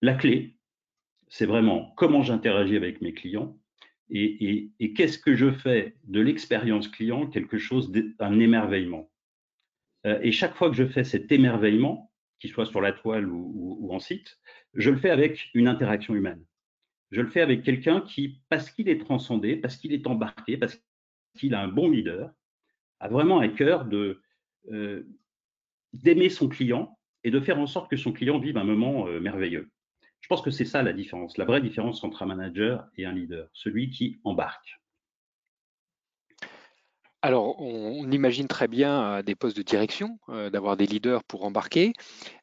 La 0.00 0.14
clé, 0.14 0.54
c'est 1.26 1.46
vraiment 1.46 1.92
comment 1.96 2.22
j'interagis 2.22 2.76
avec 2.76 3.00
mes 3.00 3.12
clients 3.12 3.58
et, 4.10 4.92
qu'est-ce 4.94 5.18
que 5.18 5.34
je 5.34 5.50
fais 5.50 5.96
de 6.04 6.20
l'expérience 6.20 6.88
client 6.88 7.26
quelque 7.26 7.58
chose 7.58 7.92
d'un 7.92 8.40
émerveillement? 8.40 9.10
Euh, 10.06 10.18
et 10.22 10.32
chaque 10.32 10.54
fois 10.54 10.70
que 10.70 10.76
je 10.76 10.86
fais 10.86 11.04
cet 11.04 11.30
émerveillement, 11.30 12.10
qu'il 12.38 12.50
soit 12.50 12.66
sur 12.66 12.80
la 12.80 12.92
toile 12.92 13.28
ou, 13.28 13.88
en 13.92 13.98
site, 13.98 14.38
je 14.74 14.90
le 14.90 14.96
fais 14.96 15.10
avec 15.10 15.50
une 15.54 15.68
interaction 15.68 16.14
humaine. 16.14 16.44
Je 17.10 17.20
le 17.20 17.28
fais 17.28 17.40
avec 17.40 17.62
quelqu'un 17.62 18.00
qui, 18.00 18.40
parce 18.48 18.70
qu'il 18.70 18.88
est 18.88 18.98
transcendé, 18.98 19.56
parce 19.56 19.76
qu'il 19.76 19.92
est 19.92 20.06
embarqué, 20.06 20.56
parce 20.56 20.80
qu'il 21.36 21.54
a 21.54 21.62
un 21.62 21.68
bon 21.68 21.90
leader, 21.90 22.30
a 23.00 23.08
vraiment 23.08 23.40
à 23.40 23.48
cœur 23.48 23.84
de 23.84 24.22
euh, 24.70 25.02
d'aimer 25.92 26.28
son 26.28 26.48
client 26.48 26.98
et 27.24 27.30
de 27.30 27.40
faire 27.40 27.58
en 27.58 27.66
sorte 27.66 27.90
que 27.90 27.96
son 27.96 28.12
client 28.12 28.38
vive 28.38 28.56
un 28.56 28.64
moment 28.64 29.08
euh, 29.08 29.20
merveilleux. 29.20 29.70
Je 30.20 30.28
pense 30.28 30.42
que 30.42 30.50
c'est 30.50 30.64
ça 30.64 30.82
la 30.82 30.92
différence, 30.92 31.38
la 31.38 31.44
vraie 31.44 31.60
différence 31.60 32.04
entre 32.04 32.22
un 32.22 32.26
manager 32.26 32.86
et 32.96 33.06
un 33.06 33.12
leader, 33.12 33.48
celui 33.52 33.90
qui 33.90 34.20
embarque. 34.24 34.80
Alors, 37.22 37.60
on, 37.60 38.10
imagine 38.10 38.48
très 38.48 38.66
bien 38.66 38.98
à 39.00 39.22
des 39.22 39.34
postes 39.34 39.56
de 39.56 39.62
direction 39.62 40.18
euh, 40.30 40.48
d'avoir 40.48 40.78
des 40.78 40.86
leaders 40.86 41.22
pour 41.24 41.44
embarquer. 41.44 41.92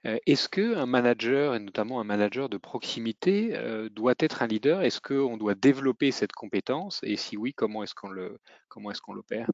Euh, 0.06 0.18
est-ce 0.28 0.48
qu'un 0.50 0.86
manager, 0.86 1.56
et 1.56 1.60
notamment 1.60 2.00
un 2.00 2.04
manager 2.04 2.48
de 2.48 2.58
proximité, 2.58 3.56
euh, 3.56 3.90
doit 3.90 4.14
être 4.20 4.44
un 4.44 4.48
leader? 4.48 4.84
Est-ce 4.84 5.02
qu'on 5.02 5.38
doit 5.38 5.56
développer 5.56 6.12
cette 6.12 6.32
compétence? 6.32 7.00
Et 7.04 7.16
si 7.16 7.38
oui, 7.38 7.54
comment 7.56 7.82
est-ce 7.84 7.96
qu'on 7.96 8.10
le, 8.10 8.38
comment 8.68 8.92
est-ce 8.92 9.02
qu'on 9.02 9.14
l'opère? 9.14 9.50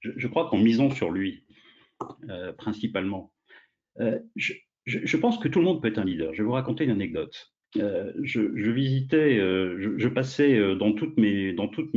Je, 0.00 0.26
crois 0.26 0.48
qu'en 0.50 0.58
misant 0.58 0.90
sur 0.90 1.10
lui, 1.10 1.44
principalement, 2.56 3.32
je, 4.34 4.54
je, 4.90 5.16
pense 5.16 5.38
que 5.38 5.48
tout 5.48 5.58
le 5.58 5.64
monde 5.64 5.80
peut 5.80 5.88
être 5.88 5.98
un 5.98 6.04
leader. 6.04 6.34
Je 6.34 6.42
vais 6.42 6.46
vous 6.46 6.52
raconter 6.52 6.84
une 6.84 6.90
anecdote. 6.90 7.52
Euh, 7.76 8.12
je, 8.22 8.40
visitais, 8.70 9.38
euh, 9.38 9.96
je, 9.96 10.08
passais 10.08 10.58
euh, 10.58 10.74
dans 10.74 10.92
toutes, 10.92 11.16
mes, 11.18 11.54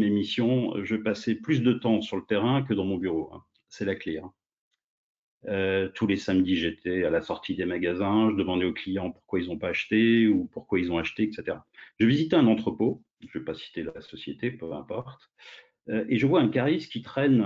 missions, 0.09 0.73
je 0.83 0.95
passais 0.95 1.35
plus 1.35 1.63
de 1.63 1.73
temps 1.73 2.01
sur 2.01 2.17
le 2.17 2.23
terrain 2.23 2.61
que 2.61 2.73
dans 2.73 2.85
mon 2.85 2.97
bureau. 2.97 3.31
Hein. 3.33 3.43
C'est 3.69 3.85
la 3.85 3.95
clé. 3.95 4.19
Hein. 4.19 5.89
tous 5.95 6.05
les 6.05 6.17
samedis, 6.17 6.57
j'étais 6.57 7.03
à 7.03 7.09
la 7.09 7.21
sortie 7.21 7.55
des 7.55 7.65
magasins, 7.65 8.29
je 8.29 8.35
demandais 8.35 8.65
aux 8.65 8.73
clients 8.73 9.11
pourquoi 9.11 9.39
ils 9.39 9.47
n'ont 9.47 9.57
pas 9.57 9.69
acheté 9.69 10.27
ou 10.27 10.45
pourquoi 10.45 10.79
ils 10.79 10.91
ont 10.91 10.99
acheté, 10.99 11.23
etc. 11.23 11.57
Je 11.99 12.05
visitais 12.05 12.35
un 12.35 12.47
entrepôt, 12.47 13.03
je 13.21 13.27
ne 13.35 13.39
vais 13.39 13.45
pas 13.45 13.55
citer 13.55 13.83
la 13.83 13.99
société, 14.01 14.51
peu 14.51 14.71
importe, 14.73 15.31
et 15.89 16.17
je 16.17 16.25
vois 16.27 16.39
un 16.39 16.47
caris 16.47 16.87
qui 16.87 17.01
traîne, 17.01 17.43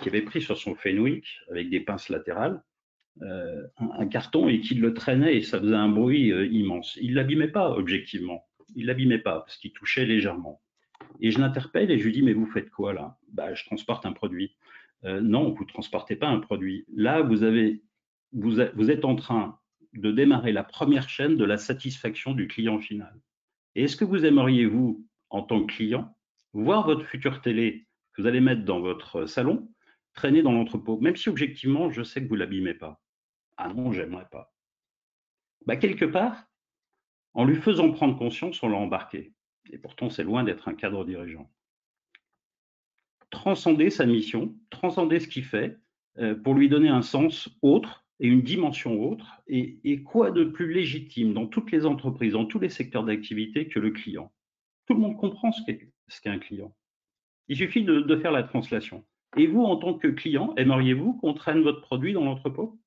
qui 0.00 0.08
avait 0.08 0.22
pris 0.22 0.40
sur 0.40 0.56
son 0.56 0.74
Fenwick 0.74 1.26
avec 1.50 1.68
des 1.68 1.80
pinces 1.80 2.08
latérales, 2.08 2.62
euh, 3.22 3.66
un, 3.78 4.06
carton 4.06 4.48
et 4.48 4.60
qu'il 4.60 4.80
le 4.80 4.94
traînait 4.94 5.36
et 5.36 5.42
ça 5.42 5.60
faisait 5.60 5.74
un 5.74 5.88
bruit 5.88 6.32
euh, 6.32 6.46
immense. 6.46 6.98
Il 7.00 7.14
l'abîmait 7.14 7.48
pas 7.48 7.70
objectivement. 7.72 8.46
il 8.74 8.86
l'abîmait 8.86 9.18
pas 9.18 9.40
parce 9.40 9.56
qu'il 9.58 9.72
touchait 9.72 10.06
légèrement. 10.06 10.62
Et 11.20 11.30
je 11.30 11.38
l'interpelle 11.38 11.90
et 11.90 11.98
je 11.98 12.04
lui 12.04 12.12
dis, 12.12 12.22
mais 12.22 12.32
vous 12.32 12.46
faites 12.46 12.70
quoi 12.70 12.92
là? 12.92 13.18
Bah, 13.32 13.52
Je 13.54 13.64
transporte 13.64 14.06
un 14.06 14.12
produit. 14.12 14.56
Euh, 15.04 15.20
non, 15.20 15.50
vous 15.50 15.64
transportez 15.64 16.16
pas 16.16 16.28
un 16.28 16.40
produit. 16.40 16.84
Là, 16.94 17.22
vous, 17.22 17.42
avez, 17.42 17.82
vous, 18.32 18.56
vous 18.74 18.90
êtes 18.90 19.04
en 19.04 19.16
train 19.16 19.58
de 19.94 20.12
démarrer 20.12 20.52
la 20.52 20.64
première 20.64 21.08
chaîne 21.08 21.36
de 21.36 21.44
la 21.44 21.58
satisfaction 21.58 22.32
du 22.32 22.46
client 22.46 22.78
final. 22.78 23.14
Et 23.74 23.84
est-ce 23.84 23.96
que 23.96 24.04
vous 24.04 24.24
aimeriez, 24.24 24.66
vous, 24.66 25.06
en 25.30 25.42
tant 25.42 25.64
que 25.64 25.72
client, 25.72 26.14
voir 26.52 26.86
votre 26.86 27.04
future 27.04 27.40
télé 27.40 27.86
que 28.12 28.22
vous 28.22 28.28
allez 28.28 28.40
mettre 28.40 28.64
dans 28.64 28.80
votre 28.80 29.26
salon 29.26 29.68
traîner 30.14 30.42
dans 30.42 30.52
l'entrepôt, 30.52 30.98
même 31.00 31.16
si 31.16 31.28
objectivement, 31.28 31.90
je 31.90 32.02
sais 32.02 32.22
que 32.22 32.28
vous 32.28 32.36
l'abîmez 32.36 32.74
pas 32.74 33.00
Ah 33.56 33.72
non, 33.72 33.92
j'aimerais 33.92 34.28
pas. 34.30 34.52
Bah, 35.66 35.76
quelque 35.76 36.04
part, 36.04 36.46
en 37.34 37.44
lui 37.44 37.56
faisant 37.56 37.92
prendre 37.92 38.18
conscience, 38.18 38.62
on 38.62 38.68
l'a 38.68 38.76
embarqué. 38.76 39.32
Et 39.70 39.78
pourtant, 39.78 40.10
c'est 40.10 40.24
loin 40.24 40.42
d'être 40.44 40.68
un 40.68 40.74
cadre 40.74 41.04
dirigeant. 41.04 41.50
Transcender 43.30 43.90
sa 43.90 44.06
mission, 44.06 44.56
transcender 44.70 45.20
ce 45.20 45.28
qu'il 45.28 45.44
fait, 45.44 45.78
euh, 46.18 46.34
pour 46.34 46.54
lui 46.54 46.68
donner 46.68 46.88
un 46.88 47.02
sens 47.02 47.48
autre 47.62 48.04
et 48.18 48.26
une 48.26 48.42
dimension 48.42 49.02
autre. 49.02 49.40
Et, 49.46 50.02
quoi 50.02 50.30
de 50.30 50.44
plus 50.44 50.72
légitime 50.72 51.32
dans 51.32 51.46
toutes 51.46 51.70
les 51.70 51.86
entreprises, 51.86 52.32
dans 52.32 52.46
tous 52.46 52.58
les 52.58 52.68
secteurs 52.68 53.04
d'activité 53.04 53.68
que 53.68 53.78
le 53.78 53.90
client 53.90 54.32
Tout 54.86 54.94
le 54.94 55.00
monde 55.00 55.16
comprend 55.16 55.52
ce 55.52 55.62
qu'est 55.64 56.30
un 56.30 56.38
client. 56.38 56.74
Il 57.48 57.56
suffit 57.56 57.84
de, 57.84 58.16
faire 58.16 58.32
la 58.32 58.42
translation. 58.42 59.04
Et 59.36 59.46
vous, 59.46 59.62
en 59.62 59.76
tant 59.76 59.94
que 59.94 60.08
client, 60.08 60.54
aimeriez-vous 60.56 61.14
qu'on 61.14 61.34
traîne 61.34 61.62
votre 61.62 61.80
produit 61.80 62.12
dans 62.12 62.24
l'entrepôt? 62.24 62.78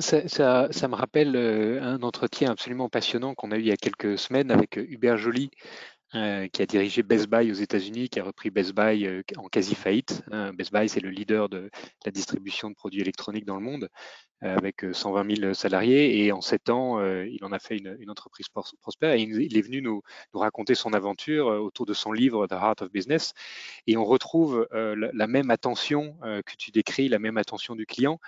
Ça, 0.00 0.22
me 0.22 0.94
rappelle 0.94 1.34
euh, 1.34 1.82
un 1.82 2.02
entretien 2.02 2.50
absolument 2.50 2.88
passionnant 2.88 3.34
qu'on 3.34 3.50
a 3.52 3.56
eu 3.56 3.60
il 3.60 3.66
y 3.66 3.72
a 3.72 3.76
quelques 3.76 4.18
semaines 4.18 4.50
avec 4.50 4.78
euh, 4.78 4.86
Hubert 4.88 5.16
Joly, 5.16 5.50
euh, 6.14 6.46
qui 6.48 6.62
a 6.62 6.66
dirigé 6.66 7.02
Best 7.02 7.28
Buy 7.28 7.50
aux 7.50 7.54
États-Unis, 7.54 8.08
qui 8.08 8.20
a 8.20 8.24
repris 8.24 8.50
Best 8.50 8.74
Buy 8.74 9.22
en 9.36 9.48
quasi 9.48 9.74
faillite. 9.74 10.22
Hein. 10.30 10.52
Best 10.52 10.72
Buy, 10.72 10.88
c'est 10.88 11.00
le 11.00 11.10
leader 11.10 11.48
de 11.48 11.70
la 12.04 12.12
distribution 12.12 12.70
de 12.70 12.74
produits 12.74 13.00
électroniques 13.00 13.46
dans 13.46 13.56
le 13.56 13.62
monde, 13.62 13.88
avec 14.40 14.84
120 14.92 15.36
000 15.36 15.54
salariés. 15.54 16.24
Et 16.24 16.32
en 16.32 16.40
sept 16.40 16.70
ans, 16.70 17.02
il 17.24 17.44
en 17.44 17.52
a 17.52 17.58
fait 17.58 17.76
une, 17.76 18.10
entreprise 18.10 18.46
prospère. 18.48 19.12
Et 19.12 19.22
il 19.22 19.56
est 19.56 19.62
venu 19.62 19.82
nous, 19.82 20.02
raconter 20.32 20.74
son 20.74 20.92
aventure 20.92 21.46
autour 21.46 21.86
de 21.86 21.94
son 21.94 22.12
livre 22.12 22.46
The 22.46 22.52
Heart 22.52 22.82
of 22.82 22.92
Business. 22.92 23.32
Et 23.86 23.96
on 23.96 24.04
retrouve 24.04 24.66
la, 24.72 25.26
même 25.26 25.50
attention 25.50 26.16
que 26.22 26.56
tu 26.56 26.70
décris, 26.70 27.08
la 27.08 27.18
même 27.18 27.36
attention 27.36 27.74
du 27.74 27.86
client, 27.86 28.18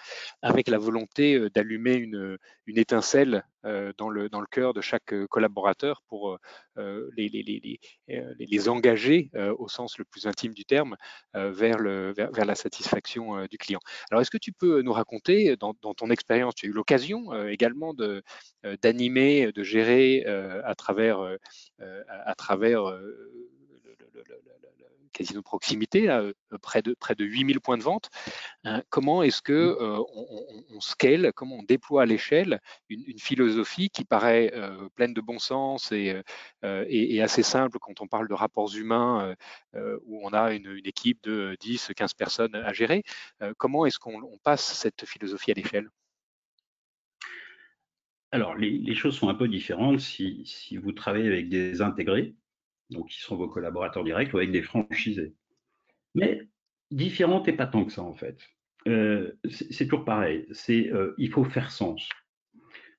avec 0.42 0.68
la 0.68 0.78
volonté 0.78 1.48
d'allumer 1.50 1.94
une, 1.94 2.38
étincelle 2.66 3.44
dans 3.64 4.08
le, 4.08 4.28
cœur 4.50 4.74
de 4.74 4.80
chaque 4.80 5.14
collaborateur 5.28 6.02
pour 6.08 6.38
les, 6.76 8.68
engager 8.68 9.30
au 9.58 9.68
sens 9.68 9.98
le 9.98 10.04
plus 10.04 10.26
intime 10.26 10.54
du 10.54 10.64
terme 10.64 10.96
vers, 11.34 11.78
la 11.78 12.54
satisfaction 12.54 13.46
du 13.46 13.58
client. 13.58 13.80
Alors, 14.10 14.20
est-ce 14.20 14.30
que 14.30 14.38
tu 14.38 14.52
peux 14.52 14.82
nous 14.82 14.92
raconter, 14.92 15.56
dans, 15.56 15.74
dans 15.82 15.99
expérience, 16.08 16.54
tu 16.54 16.66
as 16.66 16.68
eu 16.70 16.72
l'occasion 16.72 17.46
également 17.48 17.94
d'animer, 18.82 19.52
de, 19.52 19.62
gérer 19.62 20.24
à 20.24 20.74
travers, 20.74 21.20
à, 22.08 22.34
travers 22.34 22.82
casino 25.20 25.40
de 25.40 25.44
proximité, 25.44 26.08
euh, 26.08 26.32
près, 26.62 26.82
de, 26.82 26.94
près 26.98 27.14
de 27.14 27.24
8000 27.24 27.60
points 27.60 27.76
de 27.76 27.82
vente. 27.82 28.08
Hein, 28.64 28.82
comment 28.88 29.22
est-ce 29.22 29.42
que 29.42 29.52
mmh. 29.52 29.82
euh, 29.82 30.02
on, 30.74 30.80
scale, 30.80 31.32
comment 31.34 31.58
on 31.58 31.62
déploie 31.62 32.02
à 32.02 32.06
l'échelle 32.06 32.60
une, 32.88 33.18
philosophie 33.18 33.90
qui 33.90 34.04
paraît 34.04 34.50
euh, 34.54 34.88
pleine 34.94 35.12
de 35.12 35.20
bon 35.20 35.38
sens 35.38 35.92
et, 35.92 36.22
et, 36.62 37.22
assez 37.22 37.42
simple 37.42 37.78
quand 37.78 38.00
on 38.00 38.06
parle 38.06 38.28
de 38.28 38.34
rapports 38.34 38.74
humains 38.74 39.34
où 39.74 40.26
on 40.26 40.32
a 40.32 40.52
une, 40.52 40.80
équipe 40.84 41.22
de 41.22 41.56
10, 41.60 41.92
15 41.94 42.14
personnes 42.14 42.54
à 42.54 42.72
gérer. 42.72 43.02
comment 43.58 43.84
est-ce 43.86 43.98
qu'on 43.98 44.38
passe 44.42 44.64
cette 44.64 45.04
philosophie 45.04 45.50
à 45.50 45.54
l'échelle? 45.54 45.88
Alors, 48.32 48.54
les, 48.56 48.94
choses 48.94 49.16
sont 49.16 49.28
un 49.28 49.34
peu 49.34 49.48
différentes 49.48 50.00
si, 50.00 50.42
si, 50.46 50.76
vous 50.76 50.92
travaillez 50.92 51.26
avec 51.26 51.48
des 51.48 51.82
intégrés, 51.82 52.34
donc 52.90 53.08
qui 53.08 53.20
sont 53.20 53.36
vos 53.36 53.48
collaborateurs 53.48 54.04
directs, 54.04 54.32
ou 54.34 54.38
avec 54.38 54.52
des 54.52 54.62
franchisés. 54.62 55.34
Mais 56.14 56.48
différente 56.90 57.48
et 57.48 57.52
pas 57.52 57.66
tant 57.66 57.84
que 57.84 57.92
ça, 57.92 58.02
en 58.02 58.14
fait. 58.14 58.38
Euh, 58.88 59.32
c'est 59.44 59.84
toujours 59.84 60.04
pareil, 60.04 60.46
c'est 60.52 60.90
euh, 60.92 61.14
il 61.18 61.30
faut 61.30 61.44
faire 61.44 61.70
sens. 61.70 62.08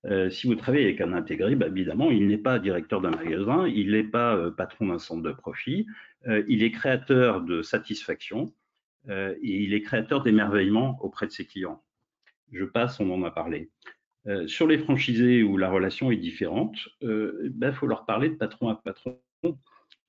Euh, 0.06 0.30
si 0.30 0.48
vous 0.48 0.56
travaillez 0.56 0.86
avec 0.86 1.02
un 1.02 1.14
intégré, 1.14 1.56
bah, 1.56 1.68
évidemment, 1.68 2.12
il 2.12 2.28
n'est 2.28 2.38
pas 2.38 2.60
directeur 2.60 3.02
d'un 3.02 3.12
magasin, 3.12 3.68
il 3.68 3.92
n'est 3.92 4.04
pas 4.04 4.52
patron 4.52 4.88
d'un 4.88 5.00
centre 5.00 5.24
de 5.24 5.32
profit, 5.32 5.86
il 6.48 6.64
est 6.64 6.72
créateur 6.72 7.42
de 7.42 7.62
satisfaction 7.64 8.54
et 9.10 9.64
il 9.64 9.74
est 9.74 9.82
créateur 9.82 10.22
d'émerveillement 10.22 11.00
auprès 11.02 11.26
de 11.26 11.32
ses 11.32 11.46
clients. 11.46 11.84
Je 12.52 12.64
passe, 12.64 13.00
on 13.00 13.10
en 13.12 13.24
a 13.24 13.32
parlé. 13.32 13.72
sur 14.46 14.68
les 14.68 14.78
franchisés 14.78 15.42
où 15.42 15.58
la 15.58 15.70
relation 15.70 16.12
est 16.12 16.18
différente, 16.18 16.78
il 17.02 17.52
bah, 17.56 17.74
faut 17.74 17.88
leur 17.88 18.06
parler 18.06 18.30
de 18.30 18.36
patron 18.36 18.70
à 18.70 18.76
patron 18.76 19.20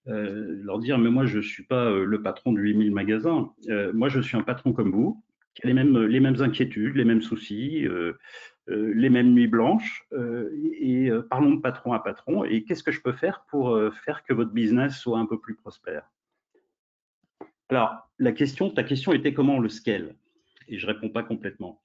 euh, 0.08 0.60
leur 0.64 0.80
dire 0.80 0.98
mais 0.98 1.10
moi 1.10 1.26
je 1.26 1.36
ne 1.36 1.42
suis 1.42 1.62
pas 1.62 1.84
euh, 1.84 2.04
le 2.04 2.22
patron 2.22 2.52
de 2.52 2.60
8000 2.60 2.90
magasins, 2.90 3.52
euh, 3.68 3.92
moi 3.92 4.08
je 4.08 4.20
suis 4.20 4.36
un 4.36 4.42
patron 4.42 4.72
comme 4.72 4.90
vous, 4.90 5.22
qui 5.54 5.62
a 5.62 5.68
les 5.68 5.74
mêmes, 5.74 6.36
inquiétudes, 6.40 6.96
les 6.96 7.04
mêmes 7.04 7.22
soucis, 7.22 7.86
les 8.68 9.10
mêmes 9.10 9.34
nuits 9.34 9.48
blanches, 9.48 10.08
et, 10.80 11.10
parlons 11.28 11.56
de 11.56 11.60
patron 11.60 11.92
à 11.92 11.98
patron, 11.98 12.42
et 12.44 12.64
qu'est-ce 12.64 12.82
que 12.82 12.90
je 12.90 13.02
peux 13.02 13.12
faire 13.12 13.44
pour 13.50 13.78
faire 14.02 14.24
que 14.24 14.32
votre 14.32 14.52
business 14.52 14.98
soit 14.98 15.18
un 15.18 15.26
peu 15.26 15.38
plus 15.38 15.54
prospère? 15.54 16.10
Alors, 17.68 18.08
la 18.18 18.32
question, 18.32 18.70
ta 18.70 18.82
question 18.82 19.12
était 19.12 19.34
comment 19.34 19.58
le 19.58 19.68
scale? 19.68 20.14
Et 20.68 20.78
je 20.78 20.86
réponds 20.86 21.10
pas 21.10 21.22
complètement. 21.22 21.82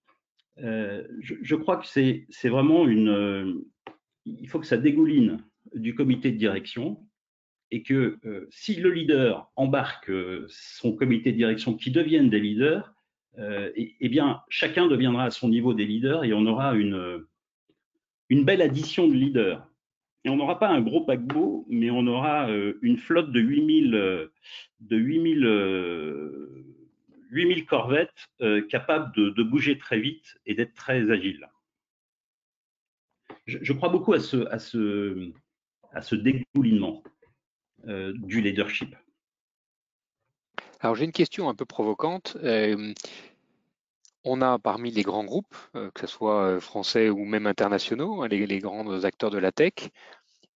Je, 0.56 1.56
crois 1.56 1.76
que 1.76 1.88
c'est 1.88 2.50
vraiment 2.50 2.88
une... 2.88 3.66
il 4.26 4.48
faut 4.48 4.62
que 4.62 4.66
ça 4.66 4.78
dégouline 4.78 5.44
du 5.76 5.94
comité 5.94 6.32
de 6.32 6.38
direction, 6.38 7.06
et 7.72 7.84
que 7.84 8.18
euh, 8.26 8.48
si 8.50 8.76
le 8.76 8.92
leader 8.92 9.52
embarque 9.56 10.10
euh, 10.10 10.46
son 10.50 10.96
comité 10.96 11.32
de 11.32 11.38
direction 11.38 11.76
qui 11.76 11.92
deviennent 11.92 12.30
des 12.30 12.40
leaders, 12.40 12.94
euh, 13.40 13.72
eh 13.76 14.10
bien, 14.10 14.42
chacun 14.50 14.88
deviendra 14.88 15.26
à 15.26 15.32
son 15.32 15.50
niveau 15.50 15.74
des 15.74 15.86
leaders 15.86 16.24
et 16.24 16.34
on 16.34 16.46
aura 16.46 16.74
une, 16.76 17.24
une 18.30 18.46
belle 18.46 18.62
addition 18.62 19.08
de 19.08 19.14
leaders. 19.14 19.68
Et 20.24 20.30
on 20.30 20.38
n'aura 20.38 20.60
pas 20.60 20.70
un 20.70 20.82
gros 20.82 21.02
paquebot, 21.02 21.66
mais 21.70 21.92
on 21.92 22.08
aura 22.08 22.50
une 22.82 22.98
flotte 22.98 23.32
de 23.32 23.40
8000, 23.40 23.92
de 23.92 24.98
8000, 24.98 25.46
8000 27.30 27.66
corvettes 27.66 28.28
capables 28.68 29.16
de, 29.16 29.44
bouger 29.44 29.78
très 29.78 30.00
vite 30.00 30.40
et 30.48 30.56
d'être 30.56 30.74
très 30.74 31.12
agiles. 31.12 31.48
Je, 33.46 33.60
je, 33.62 33.74
crois 33.74 33.90
beaucoup 33.90 34.14
à 34.14 34.20
ce, 34.20 34.48
à 34.48 34.58
ce, 34.58 35.32
à 35.94 36.02
ce 36.02 36.16
dégoulinement. 36.16 37.04
Euh, 37.86 38.12
du 38.16 38.42
leadership. 38.42 38.96
Alors 40.80 40.96
j'ai 40.96 41.06
une 41.06 41.12
question 41.12 41.48
un 41.48 41.56
peu 41.56 41.66
provocante. 41.66 42.36
Euh, 42.44 42.94
on 44.24 44.42
a 44.42 44.60
parmi 44.60 44.92
les 44.92 45.04
grands 45.04 45.24
groupes, 45.24 45.56
euh, 45.76 45.90
que 45.92 46.02
ce 46.02 46.08
soit 46.08 46.60
français 46.60 47.10
ou 47.10 47.24
même 47.24 47.46
internationaux, 47.46 48.22
hein, 48.22 48.28
les, 48.28 48.60
grands 48.60 49.04
acteurs 49.04 49.30
de 49.30 49.38
la 49.38 49.52
tech, 49.52 49.90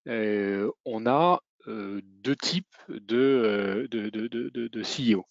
on 0.06 1.06
a 1.06 1.42
deux 1.68 2.36
types 2.36 2.76
de, 2.90 3.88
CEO. 4.82 5.26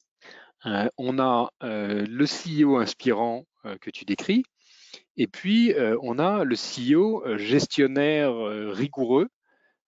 on 0.96 1.18
a 1.18 1.50
le 1.60 2.24
CEO 2.24 2.76
inspirant 2.76 3.44
que 3.80 3.90
tu 3.90 4.04
décris, 4.04 4.44
et 5.16 5.26
puis 5.26 5.74
on 6.02 6.18
a 6.18 6.44
le 6.44 6.54
CEO 6.54 7.36
gestionnaire 7.36 8.32
rigoureux 8.72 9.28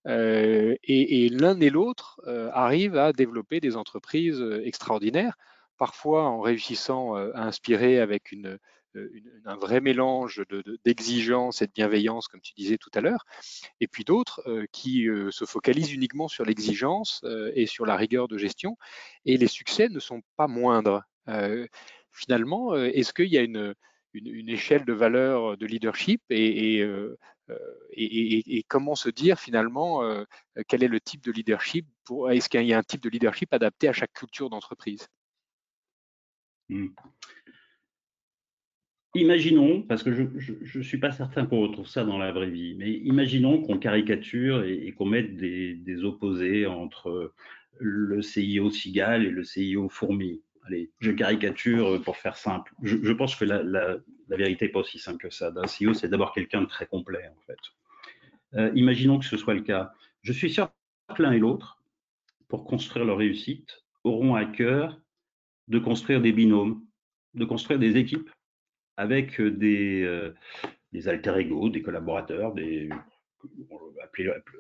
euh, 0.07 0.75
et, 0.83 1.29
l'un 1.29 1.59
et 1.61 1.71
l'autre 1.71 2.21
euh, 2.27 2.51
arrivent 2.53 2.97
à 2.97 3.13
développer 3.13 3.61
des 3.61 3.77
entreprises 3.77 4.41
euh, 4.41 4.65
extraordinaires, 4.65 5.37
parfois 5.79 6.25
en 6.25 6.41
réussissant 6.41 7.15
à 7.15 7.43
inspirer 7.43 7.99
avec 7.99 8.35
un 9.45 9.57
vrai 9.57 9.81
mélange 9.81 10.45
d'exigence 10.85 11.61
et 11.61 11.67
de 11.67 11.73
bienveillance, 11.73 12.29
comme 12.29 12.41
tu 12.41 12.53
disais 12.55 12.79
tout 12.79 12.91
à 12.95 13.01
l'heure, 13.01 13.25
et 13.81 13.89
puis 13.89 14.05
d'autres 14.05 14.45
qui 14.71 15.09
se 15.31 15.45
focalisent 15.45 15.93
uniquement 15.93 16.29
sur 16.29 16.45
l'exigence 16.45 17.25
et 17.57 17.67
sur 17.67 17.85
la 17.85 17.97
rigueur 17.97 18.29
de 18.29 18.39
gestion, 18.39 18.77
et 19.25 19.37
les 19.39 19.49
succès 19.49 19.89
ne 19.89 19.99
sont 19.99 20.23
pas 20.37 20.47
moindres. 20.47 21.03
finalement, 22.13 22.77
est-ce 22.77 23.13
qu'il 23.13 23.33
y 23.33 23.39
a 23.39 23.43
une, 23.43 23.75
échelle 24.15 24.85
de 24.85 24.93
valeur 24.93 25.57
de 25.57 25.67
leadership 25.67 26.23
et, 26.31 26.81
euh, 26.81 27.19
et, 27.93 28.65
comment 28.69 28.95
se 28.95 29.11
dire 29.11 29.39
finalement 29.39 30.03
euh, 30.03 30.25
quel 30.69 30.83
est 30.83 30.89
le 30.89 31.01
type 31.01 31.23
de 31.25 31.33
leadership 31.33 31.87
Est-ce 32.31 32.49
qu'il 32.49 32.65
y 32.65 32.73
a 32.73 32.79
un 32.79 32.83
type 32.83 33.03
de 33.03 33.09
leadership 33.09 33.53
adapté 33.53 33.89
à 33.89 33.93
chaque 33.93 34.13
culture 34.13 34.51
d'entreprise? 34.51 35.09
Hmm. 36.69 36.89
imaginons, 39.15 39.83
parce 39.83 40.03
que 40.03 40.13
je 40.13 40.79
ne 40.79 40.83
suis 40.83 40.99
pas 40.99 41.11
certain 41.11 41.45
qu'on 41.45 41.61
retrouve 41.61 41.89
ça 41.89 42.05
dans 42.05 42.17
la 42.19 42.33
vraie 42.33 42.51
vie, 42.51 42.75
mais 42.79 42.93
imaginons 42.93 43.61
qu'on 43.61 43.79
caricature 43.79 44.65
et, 44.65 44.93
qu'on 44.93 45.05
mette 45.05 45.37
des, 45.37 46.05
opposés 46.05 46.67
entre 46.67 47.35
le 47.79 48.23
CIO 48.23 48.71
cigale 48.71 49.27
et 49.27 49.31
le 49.31 49.45
CIO 49.45 49.89
fourmi. 49.89 50.41
Allez, 50.65 50.91
je 51.01 51.11
caricature 51.11 52.01
pour 52.03 52.17
faire 52.17 52.37
simple. 52.37 52.73
Je, 52.83 53.13
pense 53.13 53.35
que 53.35 53.45
la, 53.45 53.63
la, 53.63 53.97
vérité 54.29 54.67
n'est 54.67 54.73
pas 54.73 54.81
aussi 54.81 54.99
simple 54.99 55.19
que 55.19 55.31
ça. 55.31 55.53
Un 55.57 55.67
CEO, 55.67 55.93
c'est 55.93 56.09
d'abord 56.09 56.33
quelqu'un 56.33 56.63
de 56.63 56.67
très 56.67 56.87
complet, 56.87 57.29
en 57.29 57.41
fait. 57.47 57.59
Euh, 58.55 58.71
imaginons 58.75 59.19
que 59.19 59.25
ce 59.25 59.37
soit 59.37 59.55
le 59.55 59.63
cas. 59.63 59.93
Je 60.23 60.33
suis 60.33 60.53
sûr 60.53 60.71
que 61.15 61.23
l'un 61.23 61.33
et 61.33 61.39
l'autre, 61.39 61.83
pour 62.49 62.65
construire 62.65 63.05
leur 63.05 63.19
réussite, 63.19 63.83
auront 64.05 64.35
à 64.35 64.45
cœur 64.45 65.01
de 65.69 65.79
construire 65.79 66.21
des 66.21 66.33
binômes, 66.33 66.85
de 67.35 67.45
construire 67.45 67.79
des 67.79 67.97
équipes 67.97 68.31
avec 68.97 69.41
des, 69.41 70.03
euh, 70.03 70.35
des 70.93 71.09
alter 71.09 71.35
ego, 71.39 71.71
des 71.71 71.83
collaborateurs, 71.83 72.53
des, 72.53 72.89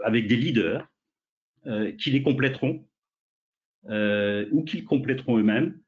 avec 0.04 0.26
des 0.26 0.36
leaders 0.36 0.88
euh, 1.66 1.92
qui 1.92 2.10
les 2.10 2.22
compléteront 2.22 2.84
euh, 3.88 4.48
ou 4.52 4.64
qu'ils 4.64 4.84
compléteront 4.84 5.38
eux-mêmes 5.38 5.78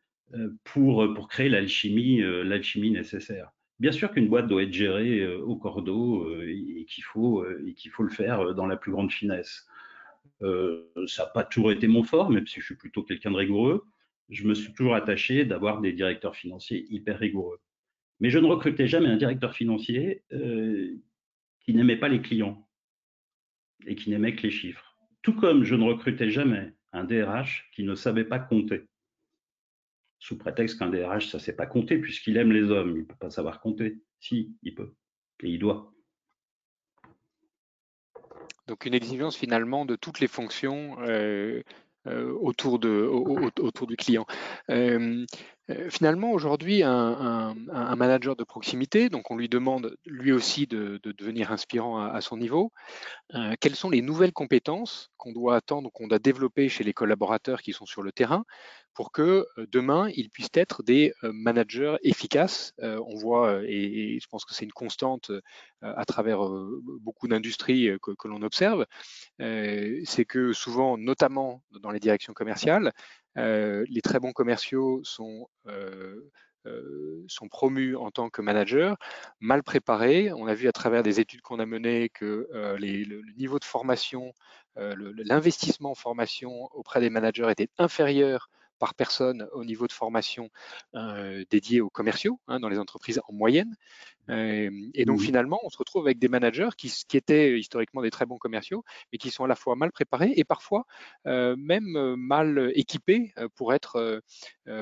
pour, 0.65 1.13
pour 1.15 1.29
créer 1.29 1.49
l'alchimie 1.49 2.21
l'alchimie 2.21 2.91
nécessaire. 2.91 3.51
Bien 3.81 3.93
sûr 3.93 4.11
qu'une 4.13 4.29
boîte 4.29 4.49
doit 4.49 4.63
être 4.63 4.73
gérée 4.73 5.27
au 5.37 5.57
cordeau 5.57 6.29
et 6.43 6.87
qu'il 6.89 7.05
faut, 7.05 7.45
le 7.45 8.11
faire 8.11 8.55
dans 8.55 8.67
la 8.67 8.77
plus 8.77 8.93
grande 8.93 9.13
finesse. 9.13 9.67
ça 10.41 11.25
n'a 11.25 11.31
pas 11.33 11.45
toujours 11.45 11.73
été 11.73 11.87
mon 11.87 12.03
fort, 12.03 12.31
même 12.31 12.47
si 12.47 12.61
je 12.61 12.67
suis 12.67 12.77
plutôt 12.77 13.03
quelqu'un 13.03 13.31
de 13.31 13.37
rigoureux. 13.37 13.85
Je 14.31 14.47
me 14.47 14.55
suis 14.55 14.73
toujours 14.73 14.95
attaché 14.95 15.45
d'avoir 15.45 15.81
des 15.81 15.93
directeurs 15.93 16.37
financiers 16.37 16.87
hyper 16.89 17.19
rigoureux. 17.19 17.61
Mais 18.21 18.31
je 18.31 18.39
ne 18.39 18.47
recrutais 18.47 18.87
jamais 18.87 19.09
un 19.09 19.17
directeur 19.17 19.55
financier 19.55 20.23
euh, 20.33 20.95
qui 21.61 21.75
n'aimait 21.75 21.99
pas 21.99 22.09
les 22.09 22.23
clients 22.23 22.67
et 23.87 23.97
qui 23.97 24.11
n'aimait 24.11 24.35
que 24.35 24.43
les 24.43 24.51
chiffres. 24.51 24.97
Tout 25.23 25.35
comme 25.35 25.65
je 25.65 25.75
ne 25.75 25.85
recrutais 25.85 26.31
jamais 26.31 26.73
un 26.93 27.05
DRH 27.05 27.69
qui 27.73 27.83
ne 27.83 27.95
savait 27.95 28.25
pas 28.25 28.39
compter. 28.39 28.85
Sous 30.25 30.39
prétexte 30.39 30.79
qu'un 30.79 30.89
DRH, 30.89 31.29
ça 31.29 31.37
ne 31.37 31.43
sait 31.43 31.53
pas 31.53 31.67
compter 31.67 31.99
puisqu'il 31.99 32.39
aime 32.39 32.51
les 32.51 32.71
hommes. 32.71 32.93
Il 32.97 33.01
ne 33.01 33.05
peut 33.05 33.15
pas 33.15 33.29
savoir 33.29 33.61
compter. 33.61 33.99
Si, 34.21 34.57
il 34.63 34.75
peut. 34.75 34.95
Et 35.43 35.51
il 35.51 35.59
doit. 35.59 35.93
Donc 38.67 38.87
une 38.87 38.95
exigence 38.95 39.37
finalement 39.37 39.85
de 39.85 39.97
toutes 39.97 40.21
les 40.21 40.27
fonctions 40.27 40.97
euh, 41.01 41.63
euh, 42.07 42.33
autour, 42.41 42.79
du 42.79 43.97
client. 43.99 44.25
Euh, 44.71 45.27
finalement, 45.89 46.33
aujourd'hui, 46.33 46.83
un, 46.83 47.55
manager 47.97 48.37
de 48.37 48.45
proximité, 48.45 49.09
donc 49.09 49.31
on 49.31 49.37
lui 49.37 49.49
demande 49.49 49.97
lui 50.05 50.33
aussi 50.33 50.67
de, 50.67 51.01
devenir 51.05 51.53
inspirant 51.53 52.05
à, 52.05 52.21
son 52.21 52.37
niveau. 52.37 52.73
Euh, 53.35 53.55
quelles 53.61 53.77
sont 53.77 53.91
les 53.91 54.03
nouvelles 54.03 54.33
compétences 54.33 55.11
qu'on 55.17 55.33
doit 55.33 55.57
attendre, 55.57 55.91
qu'on 55.93 56.07
doit 56.07 56.19
développer 56.19 56.69
chez 56.69 56.85
les 56.85 56.93
collaborateurs 56.93 57.63
qui 57.63 57.73
sont 57.73 57.87
sur 57.87 58.03
le 58.03 58.13
terrain 58.13 58.45
pour 58.93 59.11
que 59.11 59.47
euh, 59.59 59.67
demain, 59.73 60.09
ils 60.15 60.29
puissent 60.29 60.49
être 60.55 60.83
des 60.83 61.13
managers 61.23 61.97
efficaces 62.03 62.75
On 62.79 63.17
voit, 63.17 63.63
et, 63.65 64.19
je 64.21 64.27
pense 64.29 64.45
que 64.45 64.55
c'est 64.55 64.65
une 64.65 64.73
constante 64.73 65.31
à 65.81 66.05
travers 66.05 66.41
beaucoup 67.01 67.29
d'industries 67.29 67.91
que, 68.03 68.29
l'on 68.29 68.43
observe, 68.43 68.87
c'est 69.39 70.25
que 70.27 70.53
souvent, 70.53 70.99
notamment 70.99 71.63
dans 71.81 71.91
les 71.91 72.01
directions 72.01 72.35
commerciales, 72.35 72.89
euh, 72.89 72.91
les 73.37 74.01
très 74.03 74.21
bons 74.21 74.33
commerciaux 74.33 75.03
sont, 75.05 75.49
euh, 75.67 76.31
euh, 76.67 77.25
sont 77.29 77.49
promus 77.49 77.97
en 77.97 78.11
tant 78.11 78.31
que 78.31 78.43
managers, 78.43 78.95
mal 79.41 79.63
préparés. 79.63 80.33
On 80.33 80.47
a 80.47 80.55
vu 80.55 80.69
à 80.69 80.73
travers 80.73 81.03
des 81.03 81.21
études 81.21 81.43
qu'on 81.43 81.59
a 81.59 81.67
menées 81.67 82.09
que 82.09 82.49
le, 82.53 83.37
niveau 83.37 83.59
de 83.59 83.65
formation, 83.65 84.33
l'investissement 84.77 85.93
en 85.93 85.95
formation 85.95 86.69
auprès 86.73 87.01
des 87.01 87.11
managers 87.11 87.51
était 87.51 87.69
inférieur 87.79 88.49
par 88.79 88.95
personne 88.95 89.49
au 89.53 89.65
niveau 89.65 89.87
de 89.87 89.93
formation 89.93 90.51
dédié 91.51 91.81
aux 91.81 91.91
commerciaux 91.91 92.41
hein, 92.49 92.61
dans 92.61 92.69
les 92.69 92.79
entreprises 92.79 93.21
en 93.29 93.33
moyenne. 93.33 93.75
et 94.29 95.05
donc 95.07 95.21
mmh. 95.21 95.25
finalement, 95.25 95.61
on 95.65 95.71
se 95.71 95.79
retrouve 95.79 96.07
avec 96.07 96.19
des 96.19 96.29
managers 96.29 96.71
qui, 96.77 96.93
étaient 97.17 97.59
historiquement 97.59 98.03
des 98.03 98.11
très 98.11 98.27
bons 98.27 98.39
commerciaux, 98.39 98.85
mais 99.13 99.19
qui 99.19 99.31
sont 99.31 99.45
à 99.45 99.49
la 99.49 99.55
fois 99.55 99.77
mal 99.77 99.93
préparés 99.93 100.33
et 100.37 100.45
parfois 100.45 100.85
même 101.25 102.17
mal 102.17 102.73
équipés 102.75 103.33
pour 103.55 103.75
être, 103.75 104.23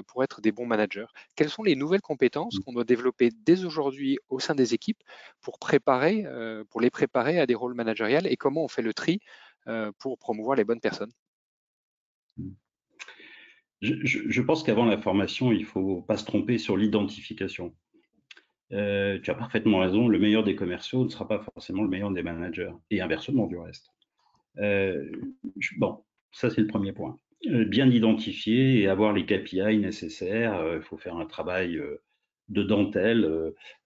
pour 0.07 0.25
être 0.25 0.41
des 0.41 0.53
bons 0.53 0.67
managers. 0.67 1.07
Quelles 1.37 1.51
sont 1.51 1.63
les 1.63 1.77
nouvelles 1.77 2.03
compétences 2.03 2.57
mmh. 2.57 2.63
qu'on 2.65 2.73
doit 2.73 2.85
développer 2.85 3.31
dès 3.45 3.65
aujourd'hui 3.65 4.19
au 4.29 4.41
sein 4.41 4.55
des 4.55 4.75
équipes 4.75 5.03
pour 5.41 5.59
préparer, 5.59 6.25
pour 6.71 6.81
les 6.81 6.91
préparer 6.91 7.39
à 7.41 7.47
des 7.47 7.55
rôles 7.55 7.75
managériels 7.75 8.27
et 8.27 8.37
comment 8.37 8.65
on 8.65 8.69
fait 8.69 8.83
le 8.83 8.95
tri 8.95 9.21
pour 9.99 10.19
promouvoir 10.19 10.57
les 10.57 10.65
bonnes 10.65 10.81
personnes? 10.81 11.13
Je, 13.83 14.41
pense 14.41 14.63
qu'avant 14.63 14.85
la 14.85 14.97
formation, 14.97 15.51
il 15.51 15.63
ne 15.63 15.67
faut 15.67 16.03
pas 16.03 16.17
se 16.17 16.25
tromper 16.25 16.57
sur 16.59 16.77
l'identification. 16.77 17.75
Euh, 18.73 19.19
tu 19.21 19.31
as 19.31 19.35
parfaitement 19.35 19.81
raison, 19.81 20.07
le 20.07 20.21
meilleur 20.21 20.45
des 20.45 20.55
commerciaux 20.55 21.05
ne 21.05 21.09
sera 21.09 21.27
pas 21.27 21.41
forcément 21.41 21.83
le 21.83 21.89
meilleur 21.89 22.13
des 22.13 22.23
managers, 22.23 22.73
et 22.91 23.01
inversement 23.01 23.49
du 23.49 23.59
reste. 23.59 23.89
Euh, 24.59 25.11
bon, 25.79 26.05
ça 26.31 26.49
c'est 26.49 26.61
le 26.61 26.69
premier 26.69 26.93
point. 26.93 27.19
Euh, 27.47 27.65
bien 27.65 27.91
identifier 27.91 28.81
et 28.81 28.87
avoir 28.87 29.13
les 29.13 29.27
KPI 29.27 29.79
nécessaires. 29.79 30.65
Il 30.77 30.83
faut 30.83 30.97
faire 30.97 31.17
un 31.17 31.27
travail 31.27 31.83
de 32.49 32.63
dentelle 32.63 33.29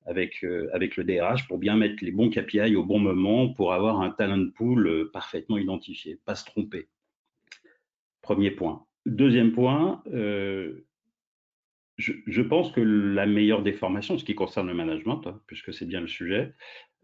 avec, 0.04 0.44
avec 0.74 0.98
le 0.98 1.04
DRH 1.04 1.48
pour 1.48 1.56
bien 1.56 1.76
mettre 1.76 2.04
les 2.04 2.12
bons 2.12 2.28
KPI 2.28 2.76
au 2.76 2.84
bon 2.84 2.98
moment 2.98 3.48
pour 3.48 3.72
avoir 3.72 4.02
un 4.02 4.10
talent 4.10 4.50
pool 4.54 5.10
parfaitement 5.10 5.56
identifié, 5.56 6.20
pas 6.26 6.34
se 6.34 6.44
tromper. 6.44 6.88
Premier 8.20 8.50
point. 8.50 8.86
Deuxième 9.06 9.52
point, 9.52 10.02
euh, 10.12 10.84
je, 11.96 12.42
pense 12.42 12.72
que 12.72 12.80
la 12.80 13.24
meilleure 13.24 13.62
des 13.62 13.72
formations, 13.72 14.18
ce 14.18 14.24
qui 14.24 14.34
concerne 14.34 14.66
le 14.66 14.74
management, 14.74 15.22
hein, 15.26 15.40
puisque 15.46 15.72
c'est 15.72 15.86
bien 15.86 16.00
le 16.00 16.08
sujet, 16.08 16.52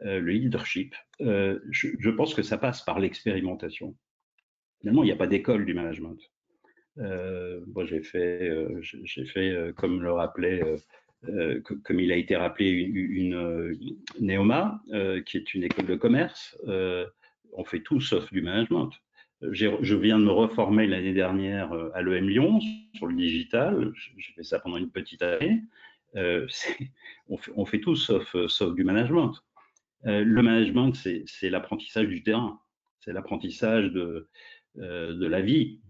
euh, 0.05 0.19
le 0.19 0.33
leadership, 0.33 0.97
euh, 1.21 1.61
je, 1.71 2.11
pense 2.11 2.35
que 2.35 2.43
ça 2.43 2.59
passe 2.59 2.83
par 2.83 2.99
l'expérimentation. 2.99 3.97
Finalement, 4.81 5.05
il 5.05 5.07
n'y 5.07 5.13
a 5.13 5.17
pas 5.17 5.29
d'école 5.29 5.65
du 5.65 5.75
management. 5.75 6.19
moi, 6.97 7.87
j'ai 7.87 8.03
fait, 8.03 8.51
j'ai 8.83 9.25
fait, 9.25 9.73
comme 9.77 10.03
le 10.03 10.13
rappelait, 10.13 10.61
comme 11.85 12.01
il 12.01 12.11
a 12.11 12.17
été 12.17 12.35
rappelé, 12.35 12.71
une, 12.71 13.77
une 13.81 13.97
Neoma, 14.19 14.83
qui 15.25 15.37
est 15.37 15.55
une 15.55 15.63
école 15.63 15.87
de 15.87 15.95
commerce. 15.95 16.59
on 16.67 17.65
fait 17.65 17.81
tout 17.81 18.01
sauf 18.01 18.29
du 18.33 18.43
management 18.43 18.91
je 19.51 19.95
viens 19.97 20.19
de 20.19 20.25
me 20.25 20.31
reformer 20.31 20.87
l'année 20.87 21.13
dernière 21.13 21.73
euh, 21.73 21.91
à 21.95 22.03
l'EM 22.03 22.29
Lyon 22.29 22.61
sur 22.95 23.07
le 23.07 23.15
digital. 23.15 23.93
J'ai 24.17 24.33
fait 24.35 24.45
ça 24.45 24.61
pendant 24.61 24.77
une 24.77 24.91
petite 24.91 25.23
année. 25.23 25.63
Euh, 26.17 26.47
on, 27.57 27.65
fait, 27.65 27.81
tout 27.81 27.97
sauf, 27.97 28.35
euh, 28.35 28.75
du 28.75 28.85
management. 28.85 29.33
le 30.05 30.43
management, 30.43 30.93
c'est 30.95 31.51
l'apprentissage 31.51 32.07
du 32.07 32.23
terrain, 32.23 32.61
c'est 33.01 33.13
l'apprentissage 33.13 33.91
de, 33.93 34.29
la 34.77 35.41
vie. 35.41 35.81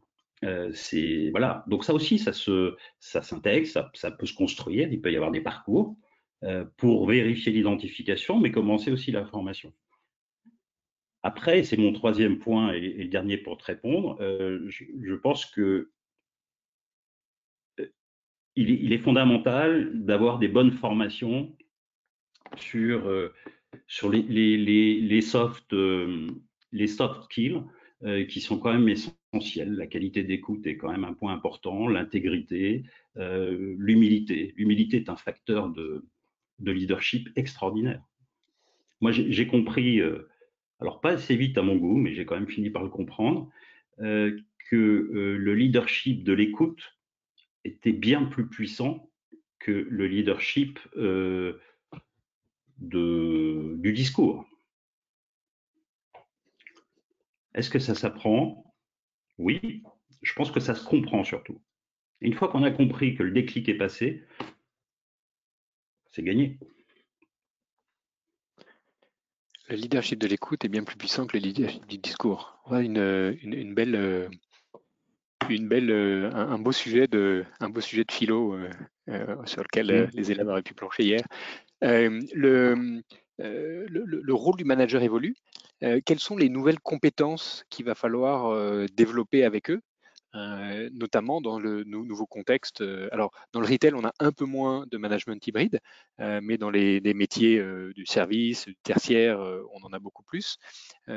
voilà. 1.30 1.64
Donc 1.66 1.84
ça 1.84 1.92
aussi, 1.92 2.18
ça 2.18 2.32
s'intègre, 3.00 3.66
ça, 3.66 4.10
peut 4.10 4.26
se 4.26 4.34
construire. 4.34 4.90
Il 4.90 5.00
peut 5.00 5.12
y 5.12 5.16
avoir 5.16 5.30
des 5.30 5.40
parcours 5.40 5.96
pour 6.76 7.06
vérifier 7.06 7.52
l'identification, 7.52 8.38
mais 8.40 8.50
commencer 8.50 8.90
aussi 8.92 9.12
la 9.12 9.24
formation. 9.26 9.72
Après, 11.22 11.62
c'est 11.62 11.76
mon 11.76 11.92
troisième 11.92 12.38
point 12.38 12.72
et, 12.72 12.80
le 12.80 13.08
dernier 13.08 13.36
pour 13.36 13.56
te 13.56 13.64
répondre. 13.64 14.20
Euh, 14.20 14.60
je, 14.68 15.14
pense 15.14 15.46
que 15.46 15.92
euh, 17.80 17.86
il, 18.56 18.92
est 18.92 18.98
fondamental 18.98 19.90
d'avoir 20.04 20.38
des 20.38 20.48
bonnes 20.48 20.72
formations 20.72 21.56
sur, 22.56 23.06
euh, 23.06 23.32
sur 23.86 24.10
les, 24.10 24.22
les, 24.22 25.00
les, 25.00 25.20
soft, 25.20 25.74
skills 27.24 27.62
qui 28.28 28.40
sont 28.40 28.58
quand 28.58 28.72
même 28.72 28.88
essentiels. 28.88 29.74
La 29.74 29.86
qualité 29.86 30.24
d'écoute 30.24 30.66
est 30.66 30.76
quand 30.76 30.90
même 30.90 31.04
un 31.04 31.14
point 31.14 31.32
important, 31.32 31.86
l'intégrité, 31.86 32.82
l'humilité. 33.14 34.54
L'humilité 34.56 34.96
est 34.96 35.08
un 35.08 35.16
facteur 35.16 35.68
de 35.70 36.02
leadership 36.58 37.28
extraordinaire. 37.36 38.02
Moi, 39.00 39.12
j'ai 39.12 39.46
compris 39.46 40.00
alors 40.82 41.00
pas 41.00 41.12
assez 41.12 41.36
vite 41.36 41.56
à 41.58 41.62
mon 41.62 41.76
goût, 41.76 41.96
mais 41.96 42.12
j'ai 42.12 42.26
quand 42.26 42.34
même 42.34 42.48
fini 42.48 42.68
par 42.68 42.82
le 42.82 42.88
comprendre, 42.88 43.48
euh, 44.00 44.36
que 44.68 44.76
euh, 44.76 45.36
le 45.36 45.54
leadership 45.54 46.24
de 46.24 46.32
l'écoute 46.32 46.98
était 47.64 47.92
bien 47.92 48.24
plus 48.24 48.48
puissant 48.48 49.08
que 49.60 49.70
le 49.70 50.08
leadership 50.08 50.80
euh, 50.96 51.60
du 52.78 53.92
discours. 53.92 54.44
Est-ce 57.54 57.70
que 57.70 57.78
ça 57.78 57.94
s'apprend? 57.94 58.74
Oui, 59.38 59.84
je 60.20 60.32
pense 60.32 60.50
que 60.50 60.58
ça 60.58 60.74
se 60.74 60.84
comprend 60.84 61.22
surtout. 61.22 61.62
une 62.20 62.34
fois 62.34 62.48
qu'on 62.48 62.64
a 62.64 62.72
compris 62.72 63.14
que 63.14 63.22
le 63.22 63.30
déclic 63.30 63.68
est 63.68 63.78
passé, 63.78 64.24
c'est 66.10 66.24
gagné. 66.24 66.58
Le 69.72 69.78
leadership 69.78 70.18
de 70.18 70.26
l'écoute 70.26 70.66
est 70.66 70.68
bien 70.68 70.84
plus 70.84 70.96
puissant 70.96 71.26
que 71.26 71.34
le 71.34 71.42
leadership 71.42 71.86
du 71.86 71.96
discours. 71.96 72.62
une, 72.72 73.38
une, 73.42 73.74
belle, 73.74 74.28
une 75.48 75.66
belle, 75.66 75.90
un, 76.34 76.58
beau 76.58 76.72
sujet 76.72 77.06
de, 77.06 77.46
un 77.58 77.70
beau 77.70 77.80
sujet 77.80 78.04
de 78.04 78.12
philo 78.12 78.54
sur 79.46 79.62
lequel 79.62 80.10
les 80.12 80.30
élèves 80.30 80.46
auraient 80.48 80.62
pu 80.62 80.74
plancher 80.74 81.04
hier. 81.04 81.22
le, 81.80 83.00
le, 83.38 84.04
le, 84.04 84.34
rôle 84.34 84.56
du 84.56 84.64
manager 84.64 85.02
évolue. 85.02 85.34
quelles 86.04 86.20
sont 86.20 86.36
les 86.36 86.50
nouvelles 86.50 86.80
compétences 86.80 87.64
qu'il 87.70 87.86
va 87.86 87.94
falloir 87.94 88.54
développer 88.94 89.42
avec 89.42 89.70
eux? 89.70 89.80
Euh, 90.34 90.88
notamment 90.94 91.42
dans 91.42 91.58
le 91.58 91.84
nouveau 91.84 92.26
contexte. 92.26 92.80
Euh, 92.80 93.08
alors, 93.12 93.32
dans 93.52 93.60
le 93.60 93.66
retail, 93.66 93.92
on 93.94 94.04
a 94.04 94.14
un 94.18 94.32
peu 94.32 94.46
moins 94.46 94.86
de 94.90 94.96
management 94.96 95.46
hybride, 95.46 95.78
euh, 96.20 96.40
mais 96.42 96.56
dans 96.56 96.70
les, 96.70 97.00
métiers 97.12 97.62
du 97.94 98.06
service, 98.06 98.64
du 98.64 98.76
tertiaire, 98.76 99.38
on 99.38 99.84
en 99.84 99.92
a 99.92 99.98
beaucoup 99.98 100.22
plus. 100.22 100.56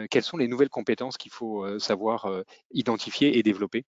quelles 0.10 0.23
sont 0.23 0.38
les 0.38 0.47
nouvelles 0.47 0.69
compétences 0.69 1.17
qu'il 1.17 1.32
faut 1.32 1.80
savoir 1.80 2.30
identifier 2.71 3.38
et 3.38 3.43
développer? 3.43 3.86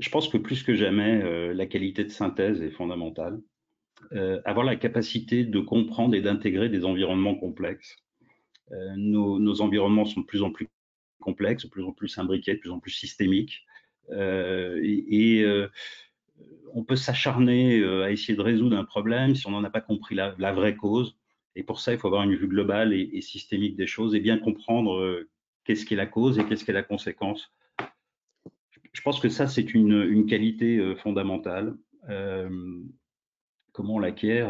Je 0.00 0.10
pense 0.10 0.28
que 0.28 0.36
plus 0.36 0.64
que 0.64 0.74
jamais, 0.74 1.54
la 1.54 1.66
qualité 1.66 2.02
de 2.02 2.10
synthèse 2.10 2.60
est 2.60 2.70
fondamentale. 2.70 3.40
avoir 4.44 4.66
la 4.66 4.76
capacité 4.76 5.44
de 5.44 5.60
comprendre 5.60 6.16
et 6.16 6.20
d'intégrer 6.20 6.68
des 6.68 6.84
environnements 6.84 7.36
complexes. 7.36 7.96
Nos, 8.96 9.38
nos, 9.38 9.60
environnements 9.60 10.04
sont 10.04 10.20
de 10.20 10.26
plus 10.26 10.42
en 10.42 10.50
plus 10.50 10.68
complexe, 11.28 11.66
plus 11.66 11.84
en 11.84 11.92
plus 11.92 12.16
imbriqué, 12.18 12.54
plus 12.54 12.70
en 12.70 12.80
plus 12.80 12.92
systémique. 12.92 13.66
Euh, 14.10 14.80
et, 14.82 15.42
euh, 15.42 15.68
on 16.72 16.84
peut 16.84 16.96
s'acharner 16.96 17.80
euh, 17.80 18.04
à 18.04 18.10
essayer 18.10 18.36
de 18.36 18.42
résoudre 18.42 18.76
un 18.76 18.84
problème 18.84 19.34
si 19.34 19.46
on 19.46 19.50
n'en 19.50 19.64
a 19.64 19.70
pas 19.70 19.80
compris 19.80 20.14
la, 20.14 20.52
vraie 20.52 20.76
cause. 20.76 21.18
Et 21.54 21.62
pour 21.62 21.80
ça, 21.80 21.92
il 21.92 21.98
faut 21.98 22.08
avoir 22.08 22.22
une 22.22 22.34
vue 22.34 22.48
globale 22.48 22.94
et, 22.94 23.20
systémique 23.20 23.76
des 23.76 23.86
choses 23.86 24.14
et 24.14 24.20
bien 24.20 24.38
comprendre 24.38 25.24
qu'est-ce 25.64 25.84
qui 25.84 25.94
est 25.94 25.96
la 25.96 26.06
cause 26.06 26.38
et 26.38 26.44
qu'est-ce 26.46 26.64
qui 26.64 26.70
est 26.70 26.80
la 26.82 26.82
conséquence. 26.94 27.52
Je 28.92 29.00
pense 29.02 29.18
que 29.20 29.28
ça, 29.28 29.48
c'est 29.48 29.74
une, 29.74 30.26
qualité 30.26 30.94
fondamentale. 31.02 31.76
comment 33.72 33.96
on 33.96 33.98
l'acquiert 33.98 34.48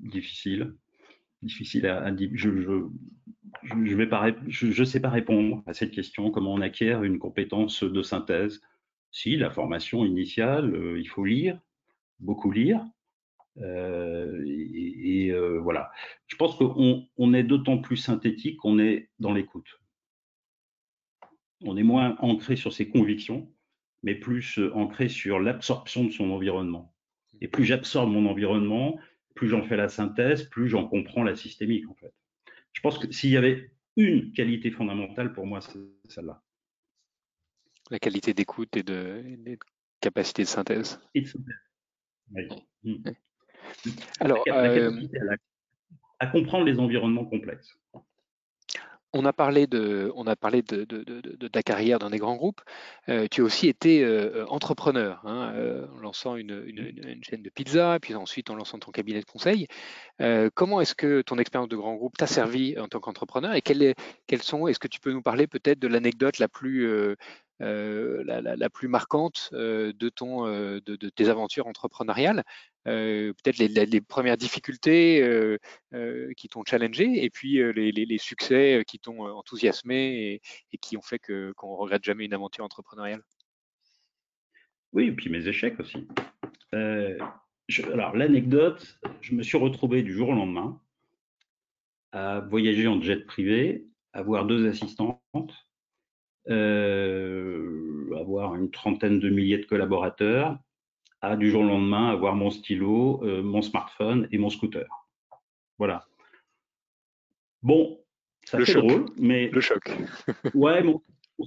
Difficile. 0.00 0.74
Difficile 1.40 1.86
à, 1.86 2.02
à 2.02 2.10
je 3.62 3.74
ne 3.74 4.72
je, 4.72 4.84
sais 4.84 5.00
pas 5.00 5.10
répondre 5.10 5.62
à 5.66 5.74
cette 5.74 5.90
question, 5.90 6.30
comment 6.30 6.54
on 6.54 6.60
acquiert 6.60 7.04
une 7.04 7.18
compétence 7.18 7.84
de 7.84 8.02
synthèse? 8.02 8.60
Si, 9.10 9.36
la 9.36 9.50
formation 9.50 10.04
initiale, 10.04 10.74
euh, 10.74 10.98
il 10.98 11.06
faut 11.06 11.24
lire, 11.24 11.60
beaucoup 12.18 12.50
lire. 12.50 12.84
Euh, 13.58 14.42
et, 14.46 15.30
euh, 15.30 15.58
voilà. 15.60 15.90
Je 16.26 16.36
pense 16.36 16.56
qu'on 16.56 17.06
on 17.16 17.34
est 17.34 17.42
d'autant 17.42 17.78
plus 17.78 17.98
synthétique 17.98 18.56
qu'on 18.56 18.78
est 18.78 19.10
dans 19.18 19.34
l'écoute. 19.34 19.80
On 21.62 21.76
est 21.76 21.82
moins 21.82 22.16
ancré 22.20 22.56
sur 22.56 22.72
ses 22.72 22.88
convictions, 22.88 23.52
mais 24.02 24.14
plus 24.14 24.58
ancré 24.74 25.08
sur 25.08 25.38
l'absorption 25.38 26.04
de 26.04 26.10
son 26.10 26.30
environnement. 26.30 26.94
Et 27.40 27.48
plus 27.48 27.64
j'absorbe 27.64 28.10
mon 28.10 28.26
environnement, 28.26 28.98
plus 29.34 29.48
j'en 29.48 29.62
fais 29.62 29.76
la 29.76 29.88
synthèse, 29.88 30.44
plus 30.44 30.68
j'en 30.68 30.88
comprends 30.88 31.22
la 31.22 31.36
systémique, 31.36 31.88
en 31.88 31.94
fait. 31.94 32.14
Je 32.72 32.80
pense 32.80 32.98
que 32.98 33.10
s'il 33.12 33.30
y 33.30 33.36
avait 33.36 33.70
une 33.96 34.32
qualité 34.32 34.70
fondamentale 34.70 35.32
pour 35.32 35.46
moi, 35.46 35.60
c'est 35.60 35.78
celle-là. 36.08 36.42
La 37.90 37.98
qualité 37.98 38.32
d'écoute 38.32 38.76
et 38.76 38.82
de, 38.82 39.58
capacité 40.00 40.42
de 40.42 40.48
synthèse. 40.48 41.00
Et 41.14 41.22
de 41.22 41.26
synthèse. 41.26 41.54
Oui. 42.34 42.48
Mmh. 42.84 43.10
Alors, 44.20 44.42
la, 44.46 44.70
euh, 44.70 45.08
à 46.18 46.26
comprendre 46.28 46.64
les 46.64 46.78
environnements 46.78 47.26
complexes. 47.26 47.78
On 49.14 49.24
a 49.26 49.32
parlé 49.32 49.66
de, 49.66 50.10
on 50.16 50.26
a 50.26 50.36
parlé 50.36 50.62
de, 50.62 51.48
ta 51.48 51.62
carrière 51.62 51.98
dans 51.98 52.08
des 52.08 52.18
grands 52.18 52.36
groupes. 52.36 52.62
Euh, 53.08 53.26
tu 53.30 53.42
as 53.42 53.44
aussi 53.44 53.68
été 53.68 54.02
euh, 54.04 54.46
entrepreneur, 54.48 55.20
hein, 55.24 55.52
euh, 55.54 55.86
en 55.96 56.00
lançant 56.00 56.36
une, 56.36 56.64
chaîne 57.22 57.42
de 57.42 57.50
pizza, 57.50 57.98
puis 58.00 58.14
ensuite 58.14 58.48
en 58.48 58.54
lançant 58.54 58.78
ton 58.78 58.90
cabinet 58.90 59.20
de 59.20 59.26
conseil. 59.26 59.66
comment 60.54 60.80
est-ce 60.80 60.94
que 60.94 61.22
ton 61.22 61.38
expérience 61.38 61.68
de 61.68 61.76
grand 61.76 61.94
groupe 61.94 62.16
t'a 62.16 62.26
servi 62.26 62.78
en 62.78 62.88
tant 62.88 63.00
qu'entrepreneur 63.00 63.54
et 63.54 63.62
quelles, 63.62 63.94
quelles 64.26 64.42
sont, 64.42 64.66
est-ce 64.66 64.78
que 64.78 64.88
tu 64.88 65.00
peux 65.00 65.12
nous 65.12 65.22
parler 65.22 65.46
peut-être 65.46 65.78
de 65.78 65.88
l'anecdote 65.88 66.38
la 66.38 66.48
plus 66.48 67.16
euh, 67.62 68.24
la, 68.24 68.70
plus 68.70 68.88
marquante 68.88 69.50
euh, 69.52 69.92
de, 69.92 70.08
ton, 70.08 70.46
euh, 70.46 70.80
de, 70.84 70.96
tes 71.10 71.28
aventures 71.28 71.68
entrepreneuriales? 71.68 72.42
Peut-être 72.84 73.58
les, 73.58 74.00
premières 74.00 74.36
difficultés 74.36 75.58
qui 76.36 76.48
t'ont 76.48 76.64
challengé 76.64 77.24
et 77.24 77.30
puis 77.30 77.62
les, 77.72 78.18
succès 78.18 78.84
qui 78.86 78.98
t'ont 78.98 79.26
enthousiasmé 79.26 80.40
et, 80.72 80.78
qui 80.78 80.96
ont 80.96 81.02
fait 81.02 81.18
qu'on 81.18 81.72
ne 81.72 81.76
regrette 81.76 82.04
jamais 82.04 82.24
une 82.24 82.34
aventure 82.34 82.64
entrepreneuriale 82.64 83.22
Oui, 84.92 85.06
et 85.06 85.12
puis 85.12 85.30
mes 85.30 85.46
échecs 85.46 85.78
aussi. 85.78 86.06
alors, 86.72 88.16
l'anecdote, 88.16 88.98
je 89.20 89.34
me 89.34 89.42
suis 89.42 89.58
retrouvé 89.58 90.02
du 90.02 90.12
jour 90.12 90.30
au 90.30 90.34
lendemain 90.34 90.80
à 92.12 92.40
voyager 92.40 92.86
en 92.86 93.00
jet 93.00 93.24
privé, 93.24 93.86
avoir 94.12 94.44
deux 94.44 94.68
assistantes, 94.68 95.20
euh, 96.48 98.14
avoir 98.18 98.54
une 98.54 98.70
trentaine 98.70 99.18
de 99.18 99.30
milliers 99.30 99.58
de 99.58 99.64
collaborateurs, 99.64 100.58
à 101.22 101.36
du 101.36 101.50
jour 101.50 101.62
au 101.62 101.66
lendemain 101.66 102.10
avoir 102.10 102.34
mon 102.34 102.50
stylo, 102.50 103.24
euh, 103.24 103.42
mon 103.42 103.62
smartphone 103.62 104.28
et 104.32 104.38
mon 104.38 104.50
scooter. 104.50 104.86
Voilà. 105.78 106.04
Bon, 107.62 108.00
ça 108.44 108.62
fait 108.64 108.74
drôle, 108.74 109.06
mais 109.18 109.48
le 109.48 109.60
choc. 109.60 109.82
ouais, 110.54 110.82
mais 110.82 110.94
on, 111.38 111.44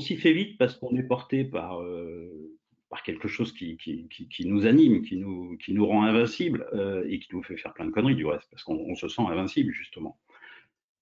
s'y 0.00 0.16
fait, 0.16 0.32
vite 0.32 0.58
parce 0.58 0.76
qu'on 0.76 0.96
est 0.96 1.02
porté 1.04 1.44
par 1.44 1.80
euh, 1.80 2.58
par 2.88 3.02
quelque 3.04 3.28
chose 3.28 3.52
qui, 3.52 3.76
qui, 3.76 4.08
qui, 4.08 4.46
nous 4.46 4.66
anime, 4.66 5.02
qui 5.02 5.16
nous, 5.16 5.56
qui 5.58 5.72
nous 5.72 5.86
rend 5.86 6.02
invincible 6.02 6.66
et 7.06 7.20
qui 7.20 7.28
nous 7.32 7.42
fait 7.44 7.56
faire 7.56 7.72
plein 7.72 7.86
de 7.86 7.92
conneries 7.92 8.16
du 8.16 8.26
reste, 8.26 8.50
parce 8.50 8.64
qu'on 8.64 8.96
se 8.96 9.06
sent 9.06 9.22
invincible 9.22 9.72
justement. 9.72 10.18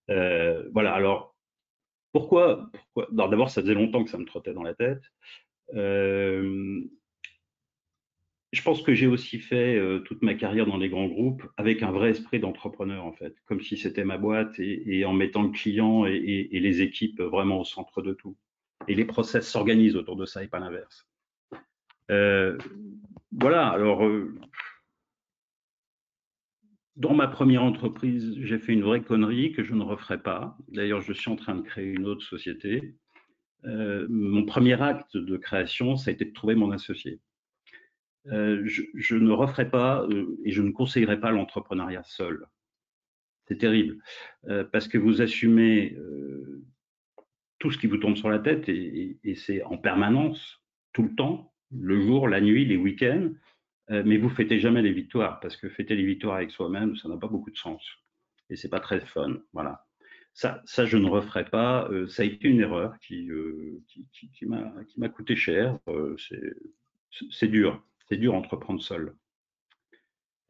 voilà, 0.06 0.92
alors 0.92 1.34
pourquoi, 2.12 2.70
D'abord, 3.10 3.50
ça 3.50 3.62
faisait 3.62 3.74
longtemps 3.74 4.04
que 4.04 4.10
ça 4.10 4.18
me 4.18 4.24
trottait 4.24 4.52
dans 4.52 4.62
la 4.62 4.74
tête. 4.74 5.02
Euh, 5.74 6.80
je 8.52 8.62
pense 8.62 8.82
que 8.82 8.94
j'ai 8.94 9.06
aussi 9.06 9.38
fait 9.38 9.76
euh, 9.76 10.00
toute 10.00 10.22
ma 10.22 10.34
carrière 10.34 10.66
dans 10.66 10.78
les 10.78 10.88
grands 10.88 11.06
groupes 11.06 11.46
avec 11.56 11.82
un 11.82 11.90
vrai 11.90 12.10
esprit 12.10 12.40
d'entrepreneur, 12.40 13.04
en 13.04 13.12
fait, 13.12 13.34
comme 13.44 13.60
si 13.60 13.76
c'était 13.76 14.04
ma 14.04 14.18
boîte 14.18 14.58
et, 14.58 15.04
en 15.04 15.12
mettant 15.12 15.42
le 15.42 15.50
client 15.50 16.06
et, 16.06 16.48
les 16.50 16.82
équipes 16.82 17.20
vraiment 17.20 17.60
au 17.60 17.64
centre 17.64 18.02
de 18.02 18.12
tout. 18.12 18.36
Et 18.86 18.94
les 18.94 19.04
process 19.04 19.48
s'organisent 19.48 19.96
autour 19.96 20.16
de 20.16 20.24
ça 20.24 20.42
et 20.42 20.48
pas 20.48 20.60
l'inverse. 20.60 21.06
Euh, 22.10 22.56
voilà, 23.32 23.68
alors 23.68 24.02
dans 26.98 27.14
ma 27.14 27.28
première 27.28 27.62
entreprise, 27.62 28.36
j'ai 28.40 28.58
fait 28.58 28.72
une 28.72 28.82
vraie 28.82 29.02
connerie 29.02 29.52
que 29.52 29.62
je 29.62 29.72
ne 29.72 29.84
referai 29.84 30.20
pas. 30.20 30.58
D'ailleurs, 30.66 31.00
je 31.00 31.12
suis 31.12 31.30
en 31.30 31.36
train 31.36 31.54
de 31.54 31.62
créer 31.62 31.86
une 31.86 32.06
autre 32.06 32.24
société. 32.24 32.96
Euh, 33.64 34.06
mon 34.10 34.44
premier 34.44 34.82
acte 34.82 35.16
de 35.16 35.36
création, 35.36 35.96
ça 35.96 36.10
a 36.10 36.12
été 36.12 36.24
de 36.24 36.32
trouver 36.32 36.56
mon 36.56 36.72
associé. 36.72 37.20
Euh, 38.26 38.62
je, 38.64 39.16
ne 39.16 39.30
referai 39.32 39.70
pas 39.70 40.02
euh, 40.02 40.36
et 40.44 40.52
je 40.52 40.60
ne 40.60 40.70
conseillerais 40.70 41.20
pas 41.20 41.30
l'entrepreneuriat 41.30 42.02
seul. 42.04 42.46
C'est 43.46 43.56
terrible 43.56 43.96
parce 44.72 44.88
que 44.88 44.98
vous 44.98 45.22
assumez 45.22 45.96
tout 47.58 47.70
ce 47.70 47.78
qui 47.78 47.86
vous 47.86 47.96
tombe 47.96 48.14
sur 48.14 48.28
la 48.28 48.38
tête 48.38 48.68
et 48.68 49.34
c'est 49.36 49.62
en 49.62 49.78
permanence, 49.78 50.62
tout 50.92 51.02
le 51.04 51.14
temps, 51.14 51.54
le 51.70 51.98
jour, 51.98 52.28
la 52.28 52.42
nuit, 52.42 52.66
les 52.66 52.76
week-ends. 52.76 53.30
Euh, 53.90 54.02
mais 54.04 54.18
vous 54.18 54.28
fêtez 54.28 54.60
jamais 54.60 54.82
les 54.82 54.92
victoires 54.92 55.40
parce 55.40 55.56
que 55.56 55.68
fêter 55.68 55.96
les 55.96 56.04
victoires 56.04 56.36
avec 56.36 56.50
soi-même, 56.50 56.94
ça 56.96 57.08
n'a 57.08 57.16
pas 57.16 57.28
beaucoup 57.28 57.50
de 57.50 57.56
sens 57.56 57.82
et 58.50 58.56
c'est 58.56 58.68
pas 58.68 58.80
très 58.80 59.00
fun. 59.00 59.38
Voilà. 59.52 59.86
Ça, 60.34 60.62
ça, 60.66 60.84
je 60.84 60.96
ne 60.98 61.08
referai 61.08 61.46
pas. 61.46 61.88
Euh, 61.90 62.06
ça 62.06 62.22
a 62.22 62.26
été 62.26 62.48
une 62.48 62.60
erreur 62.60 62.98
qui, 63.00 63.30
euh, 63.30 63.82
qui, 63.88 64.06
qui, 64.12 64.30
qui 64.30 64.46
m'a 64.46 65.08
coûté 65.08 65.36
cher. 65.36 65.78
c'est 67.30 67.48
dur. 67.48 67.82
C'est 68.10 68.16
dur 68.16 68.34
entreprendre 68.34 68.82
seul. 68.82 69.14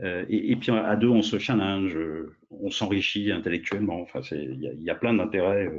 Et, 0.01 0.53
et, 0.53 0.57
puis 0.57 0.71
à 0.71 0.95
deux, 0.95 1.09
on 1.09 1.23
se 1.23 1.41
challenge, 1.41 1.99
on 2.51 2.71
s'enrichit 2.71 3.33
intellectuellement. 3.33 4.01
Enfin, 4.01 4.21
il 4.31 4.63
y, 4.63 4.91
a 4.91 4.95
plein 4.95 5.13
d'intérêts 5.13 5.73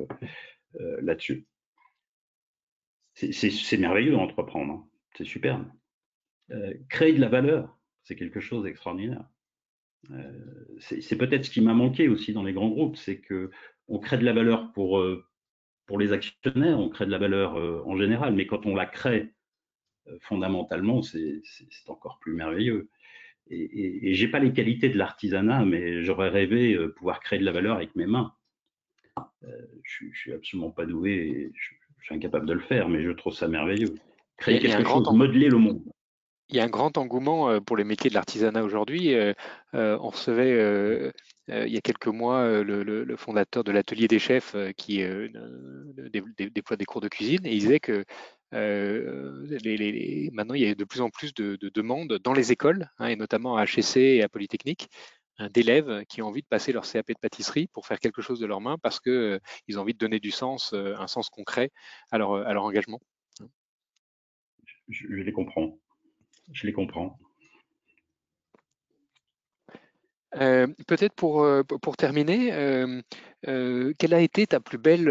là-dessus. 1.02 1.48
C'est 3.13 3.78
merveilleux 3.78 4.12
d'entreprendre. 4.12 4.74
Hein. 4.74 4.88
C'est 5.15 5.26
superbe. 5.26 5.65
Euh, 6.52 6.74
créer 6.89 7.13
de 7.13 7.22
la 7.22 7.30
valeur, 7.30 7.78
c'est 8.04 8.15
quelque 8.15 8.39
chose 8.39 8.63
d'extraordinaire. 8.63 9.24
Euh, 10.12 10.32
c'est 10.80 11.18
peut-être 11.18 11.46
ce 11.46 11.52
qui 11.52 11.62
m'a 11.62 11.74
manqué 11.74 12.08
aussi 12.08 12.34
dans 12.34 12.44
les 12.44 12.54
grands 12.54 12.70
groupes, 12.70 12.96
c'est 12.96 13.20
que 13.20 13.52
on 13.88 14.00
crée 14.00 14.18
de 14.18 14.24
la 14.24 14.34
valeur 14.34 14.72
euh, 14.78 15.26
pour 15.86 16.00
les 16.00 16.13
actionnaires, 16.13 16.80
on 16.80 16.89
crée 16.89 17.06
de 17.06 17.12
la 17.12 17.18
valeur 17.18 17.56
en 17.88 17.98
général, 17.98 18.34
mais 18.34 18.48
quand 18.48 18.65
on 18.65 18.76
la 18.76 18.86
crée 18.86 19.34
fondamentalement, 20.22 21.02
c'est 21.02 21.41
encore 21.88 22.19
plus 22.19 22.34
merveilleux. 22.34 22.89
et, 23.50 24.10
et, 24.10 24.13
j'ai 24.13 24.28
pas 24.28 24.39
les 24.39 24.54
qualités 24.54 24.89
de 24.89 24.98
l'artisanat, 24.98 25.65
mais 25.65 26.04
j'aurais 26.04 26.30
rêvé 26.30 26.78
pouvoir 26.95 27.19
créer 27.19 27.39
de 27.39 27.45
la 27.45 27.52
valeur 27.52 27.76
avec 27.76 27.95
mes 27.95 28.06
mains. 28.06 28.34
je, 29.84 30.06
je 30.12 30.19
suis 30.19 30.34
absolument 30.34 30.72
pas 30.72 30.86
doué, 30.86 31.12
et 31.12 31.52
je, 31.56 31.74
je, 32.00 32.06
suis 32.06 32.15
incapable 32.15 32.45
de 32.45 32.54
le 32.54 32.62
faire, 32.62 32.89
mais 32.89 33.04
je 33.04 33.12
trouve 33.12 33.34
ça 33.34 33.48
merveilleux. 33.48 33.95
Créer 34.38 34.60
quelque 34.60 34.88
chose, 34.88 35.12
modeler 35.12 35.50
le 35.50 35.58
monde 35.58 35.82
il 36.50 36.58
y 36.58 36.60
a 36.60 36.63
un 36.63 36.69
grand 36.69 36.98
engouement 36.98 37.50
euh, 37.50 37.60
pour 37.60 37.78
les 37.78 37.84
métiers 37.84 38.10
de 38.10 38.15
l'artisanat 38.15 38.63
aujourd'hui. 38.63 39.13
Euh, 39.13 39.34
euh, 39.76 39.98
on 40.02 40.10
recevait 40.10 41.13
il 41.48 41.74
y 41.74 41.78
a 41.78 41.82
quelques 41.82 42.08
mois 42.08 42.62
le, 42.63 43.15
fondateur 43.17 43.63
de 43.63 43.72
l'atelier 43.72 44.08
des 44.08 44.19
chefs 44.19 44.56
qui 44.78 45.04
déploie 46.52 46.78
des 46.78 46.86
cours 46.86 47.02
de 47.02 47.08
cuisine 47.08 47.43
et 47.45 47.54
il 47.54 47.60
disait 47.60 47.80
que 47.80 48.06
maintenant 48.51 50.55
il 50.55 50.62
y 50.62 50.67
a 50.67 50.75
de 50.75 50.83
plus 50.83 51.01
en 51.01 51.09
plus 51.09 51.33
de, 51.33 51.57
demandes 51.73 52.19
dans 52.23 52.33
les 52.33 52.51
écoles 52.51 52.89
hein, 52.97 53.07
et 53.07 53.15
notamment 53.15 53.57
à 53.57 53.65
HEC 53.65 53.97
et 53.97 54.23
à 54.23 54.29
Polytechnique 54.29 54.89
hein, 55.38 55.49
d'élèves 55.53 56.03
qui 56.07 56.21
ont 56.21 56.27
envie 56.27 56.41
de 56.41 56.47
passer 56.47 56.71
leur 56.71 56.85
CAP 56.85 57.09
de 57.09 57.19
pâtisserie 57.19 57.67
pour 57.67 57.85
faire 57.85 57.99
quelque 57.99 58.21
chose 58.21 58.39
de 58.39 58.45
leurs 58.45 58.62
mains 58.62 58.77
parce 58.81 58.99
qu'ils 58.99 59.77
ont 59.77 59.81
envie 59.81 59.93
de 59.93 59.99
donner 59.99 60.19
du 60.19 60.31
sens, 60.31 60.73
un 60.73 61.07
sens 61.07 61.29
concret 61.29 61.71
à 62.12 62.17
leur, 62.17 62.33
à 62.33 62.53
leur 62.53 62.63
engagement. 62.63 62.99
Je, 64.88 65.05
je 65.07 65.21
les 65.21 65.31
comprends 65.31 65.77
je 66.51 66.67
les 66.67 66.73
comprends. 66.73 67.17
Euh, 70.35 70.67
peut-être 70.88 71.15
pour, 71.15 71.41
euh, 71.41 71.63
pour 71.63 71.97
terminer, 71.97 72.53
euh, 72.53 73.01
quelle 73.97 74.13
a 74.13 74.21
été 74.21 74.47
ta 74.47 74.59
plus 74.59 74.77
belle 74.77 75.09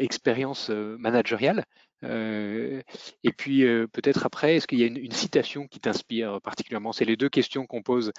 expérience 0.00 0.70
managériale? 0.70 1.64
Et 2.02 3.32
puis 3.36 3.62
peut-être 3.92 4.26
après, 4.26 4.56
est-ce 4.56 4.66
qu'il 4.66 4.78
y 4.78 4.84
a 4.84 4.86
une, 4.86 5.12
citation 5.12 5.66
qui 5.66 5.80
t'inspire 5.80 6.40
particulièrement? 6.40 6.92
C'est 6.92 7.04
les 7.04 7.16
deux 7.16 7.28
questions 7.28 7.66
qu'on 7.66 7.82
pose 7.82 8.12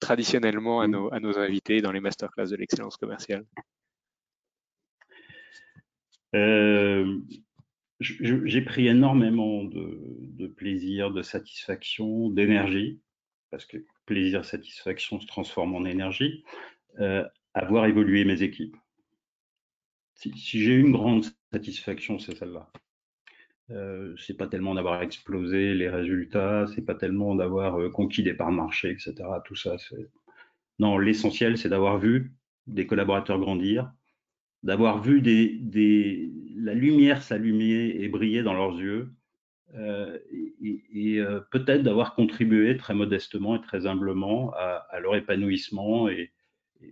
traditionnellement 0.00 0.80
à 0.80 0.88
nos, 0.88 1.12
à 1.12 1.20
nos 1.20 1.38
invités 1.38 1.80
dans 1.80 1.92
les 1.92 2.00
masterclass 2.00 2.48
de 2.50 2.56
l'excellence 2.56 2.96
commerciale 2.96 3.44
j'ai 8.00 8.62
pris 8.62 8.88
énormément 8.88 9.64
de, 9.64 10.46
plaisir, 10.48 11.10
de 11.10 11.22
satisfaction, 11.22 12.30
d'énergie, 12.30 13.00
parce 13.50 13.64
que 13.64 13.78
plaisir, 14.04 14.44
satisfaction 14.44 15.20
se 15.20 15.26
transforme 15.26 15.74
en 15.74 15.84
énergie, 15.84 16.44
euh, 17.00 17.24
à 17.54 17.64
voir 17.64 17.86
évoluer 17.86 18.24
mes 18.24 18.42
équipes. 18.42 18.76
Si, 20.14 20.32
j'ai 20.36 20.74
une 20.74 20.92
grande 20.92 21.24
satisfaction, 21.52 22.18
c'est 22.18 22.36
celle-là. 22.36 22.70
Euh, 23.70 24.14
c'est 24.16 24.36
pas 24.36 24.46
tellement 24.46 24.74
d'avoir 24.74 25.02
explosé 25.02 25.74
les 25.74 25.88
résultats, 25.88 26.66
c'est 26.74 26.84
pas 26.84 26.94
tellement 26.94 27.34
d'avoir 27.34 27.80
euh, 27.80 27.90
conquis 27.90 28.22
des 28.22 28.34
parts 28.34 28.50
de 28.50 28.56
marché, 28.56 28.90
etc. 28.90 29.14
Tout 29.44 29.56
ça, 29.56 29.76
c'est 29.78 30.08
non. 30.78 30.98
L'essentiel, 30.98 31.58
c'est 31.58 31.68
d'avoir 31.68 31.98
vu 31.98 32.32
des 32.68 32.86
collaborateurs 32.86 33.40
grandir, 33.40 33.92
d'avoir 34.62 35.02
vu 35.02 35.20
des, 35.20 36.30
la 36.56 36.74
lumière 36.74 37.22
s'allumer 37.22 37.96
et 37.98 38.08
briller 38.08 38.42
dans 38.42 38.54
leurs 38.54 38.78
yeux, 38.78 39.12
euh, 39.74 40.18
et, 40.92 41.18
euh, 41.18 41.40
peut-être 41.50 41.82
d'avoir 41.82 42.14
contribué 42.14 42.76
très 42.76 42.94
modestement 42.94 43.56
et 43.56 43.60
très 43.60 43.86
humblement 43.86 44.52
à, 44.54 45.00
leur 45.00 45.16
épanouissement. 45.16 46.08
Et, 46.08 46.32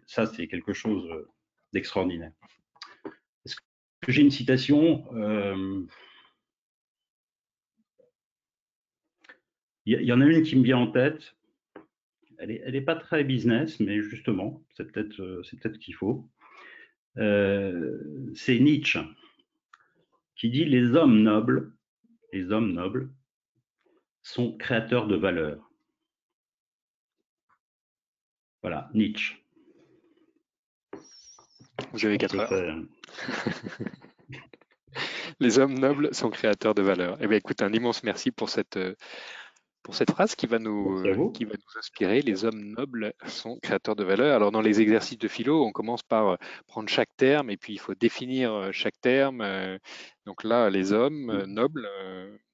ça, 0.06 0.26
c'est 0.26 0.48
quelque 0.48 0.72
chose 0.72 1.08
d'extraordinaire. 1.72 2.32
Est-ce 3.44 3.54
que 4.00 4.10
j'ai 4.10 4.22
une 4.22 4.30
citation? 4.30 5.04
Il 9.86 10.02
y, 10.02 10.12
en 10.12 10.20
a 10.20 10.26
une 10.26 10.42
qui 10.42 10.56
me 10.56 10.62
vient 10.62 10.78
en 10.78 10.86
tête. 10.86 11.36
Elle 12.38 12.72
n'est 12.72 12.80
pas 12.80 12.96
très 12.96 13.22
business, 13.22 13.80
mais 13.80 14.00
justement, 14.00 14.62
c'est 14.76 14.90
peut-être 14.90 15.42
peut 15.60 15.78
qu'il 15.78 15.94
faut. 15.94 16.28
Euh, 17.18 18.32
c'est 18.34 18.58
Nietzsche 18.58 19.00
qui 20.36 20.50
dit 20.50 20.64
les 20.64 20.96
hommes 20.96 21.22
nobles, 21.22 21.72
les 22.32 22.50
hommes 22.50 22.72
nobles 22.72 23.10
sont 24.22 24.56
créateurs 24.56 25.06
de 25.06 25.16
valeur. 25.16 25.70
Voilà, 28.62 28.90
Nietzsche. 28.94 29.36
Vous 31.92 32.06
avez 32.06 32.18
quatre 32.18 32.38
heures. 32.38 32.82
les 35.40 35.58
hommes 35.58 35.78
nobles 35.78 36.14
sont 36.14 36.30
créateurs 36.30 36.74
de 36.74 36.82
valeur. 36.82 37.16
Eh 37.20 37.26
bien, 37.26 37.36
écoute, 37.36 37.62
un 37.62 37.72
immense 37.72 38.02
merci 38.02 38.30
pour 38.30 38.48
cette, 38.48 38.76
euh, 38.76 38.94
pour 39.84 39.94
cette 39.94 40.10
phrase 40.10 40.34
qui 40.34 40.46
va, 40.46 40.58
nous, 40.58 41.06
euh, 41.06 41.30
qui 41.32 41.44
va 41.44 41.52
nous 41.52 41.78
inspirer. 41.78 42.22
Les 42.22 42.44
hommes 42.44 42.74
nobles 42.76 43.12
sont 43.26 43.58
créateurs 43.62 43.94
de 43.94 44.02
valeur. 44.02 44.34
Alors, 44.34 44.50
dans 44.50 44.62
les 44.62 44.80
exercices 44.80 45.18
de 45.18 45.28
philo, 45.28 45.64
on 45.64 45.72
commence 45.72 46.02
par 46.02 46.28
euh, 46.28 46.36
prendre 46.66 46.88
chaque 46.88 47.14
terme 47.16 47.50
et 47.50 47.58
puis 47.58 47.74
il 47.74 47.78
faut 47.78 47.94
définir 47.94 48.52
euh, 48.52 48.72
chaque 48.72 48.98
terme. 49.00 49.46
Donc 50.24 50.42
là, 50.42 50.70
les 50.70 50.92
hommes 50.92 51.44
nobles, 51.44 51.86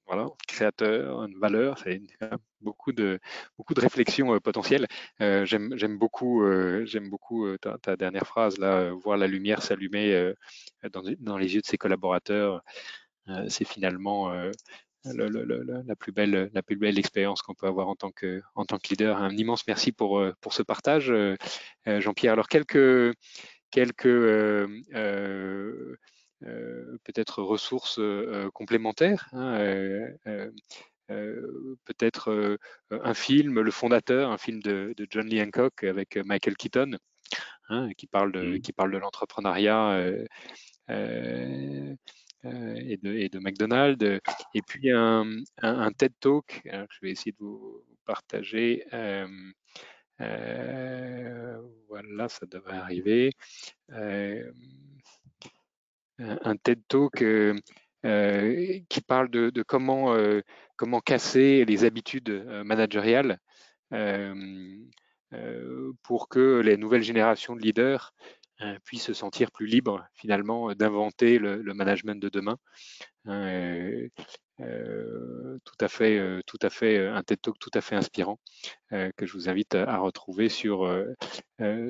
voilà, 0.06 0.28
créateurs, 0.48 1.22
une 1.22 1.38
valeur, 1.38 1.78
c'est 1.78 2.02
beaucoup 2.60 2.92
de, 2.92 3.20
beaucoup 3.56 3.74
de 3.74 3.80
réflexions 3.80 4.36
potentielles. 4.40 4.88
j'aime 5.20 5.98
beaucoup, 5.98 6.44
j'aime 6.84 7.08
beaucoup 7.08 7.46
ta, 7.58 7.96
dernière 7.96 8.26
phrase, 8.26 8.58
là, 8.58 8.90
voir 8.92 9.16
la 9.16 9.28
lumière 9.28 9.62
s'allumer 9.62 10.32
dans, 10.92 11.02
dans, 11.20 11.38
les 11.38 11.54
yeux 11.54 11.60
de 11.60 11.66
ses 11.66 11.78
collaborateurs. 11.78 12.62
c'est 13.48 13.66
finalement 13.66 14.32
la, 15.04 15.96
plus 15.96 16.12
belle, 16.12 16.50
la 16.52 16.62
plus 16.62 16.76
belle 16.76 16.98
expérience 16.98 17.42
qu'on 17.42 17.54
peut 17.54 17.66
avoir 17.66 17.88
en 17.88 17.96
tant 17.96 18.10
que, 18.10 18.42
en 18.54 18.64
tant 18.64 18.78
que 18.78 18.88
leader. 18.90 19.16
Un 19.16 19.36
immense 19.36 19.66
merci 19.66 19.92
pour, 19.92 20.18
euh, 20.18 20.34
pour 20.40 20.52
ce 20.52 20.62
partage, 20.62 21.10
euh, 21.10 21.36
euh, 21.88 22.00
Jean-Pierre. 22.00 22.32
Alors, 22.34 22.48
quelques, 22.48 23.14
quelques 23.70 24.02
peut-être 26.42 27.42
ressources 27.42 28.00
complémentaires. 28.54 29.28
Hein, 29.32 30.08
peut-être 31.84 32.58
un 32.90 33.14
film, 33.14 33.60
Le 33.60 33.70
Fondateur, 33.70 34.30
un 34.30 34.38
film 34.38 34.60
de, 34.62 34.94
John 35.10 35.26
Lee 35.26 35.42
Hancock 35.42 35.84
avec 35.84 36.16
Michael 36.16 36.56
Keaton, 36.56 36.96
hein, 37.68 37.90
qui 37.96 38.06
parle 38.06 38.32
de, 38.32 38.56
mmh. 38.56 38.60
qui 38.60 38.72
parle 38.72 38.92
de 38.92 38.98
l'entrepreneuriat 38.98 40.24
euh, 40.90 41.94
et, 42.44 42.96
de, 42.96 43.12
et, 43.12 43.28
de, 43.28 43.38
McDonald's. 43.38 44.20
Et 44.54 44.62
puis 44.62 44.90
un, 44.90 45.42
TED 45.96 46.12
Talk, 46.20 46.62
je 46.64 46.98
vais 47.02 47.10
essayer 47.10 47.32
de 47.32 47.38
vous 47.38 47.84
partager. 48.04 48.84
Euh, 48.92 49.26
euh, 50.20 51.60
voilà, 51.88 52.28
ça 52.28 52.46
devrait 52.46 52.76
arriver. 52.76 53.30
un 56.18 56.56
TED 56.62 56.80
Talk 56.88 57.24
qui 58.88 59.00
parle 59.06 59.30
de, 59.30 59.50
de 59.50 59.62
comment, 59.62 60.14
comment 60.76 61.00
casser 61.00 61.64
les 61.64 61.84
habitudes 61.84 62.44
managériales 62.64 63.38
pour 66.02 66.28
que 66.28 66.60
les 66.60 66.76
nouvelles 66.76 67.02
générations 67.02 67.54
de 67.54 67.60
leaders 67.60 68.12
euh, 68.12 68.39
puisse 68.84 69.02
se 69.02 69.14
sentir 69.14 69.50
plus 69.50 69.66
libre 69.66 70.06
finalement 70.14 70.72
d'inventer 70.74 71.38
le, 71.38 71.62
management 71.74 72.20
de 72.20 72.28
demain. 72.28 72.58
Euh, 74.60 75.30
euh, 75.50 75.58
tout 75.64 75.84
à 75.84 75.88
fait, 75.88 76.42
tout 76.46 76.58
à 76.62 76.70
fait 76.70 77.06
un 77.06 77.22
TED 77.22 77.40
Talk 77.40 77.58
tout 77.58 77.70
à 77.74 77.80
fait 77.80 77.96
inspirant 77.96 78.38
que 78.90 79.24
je 79.24 79.32
vous 79.34 79.48
invite 79.48 79.76
à, 79.76 79.98
retrouver 79.98 80.48
sur 80.48 80.90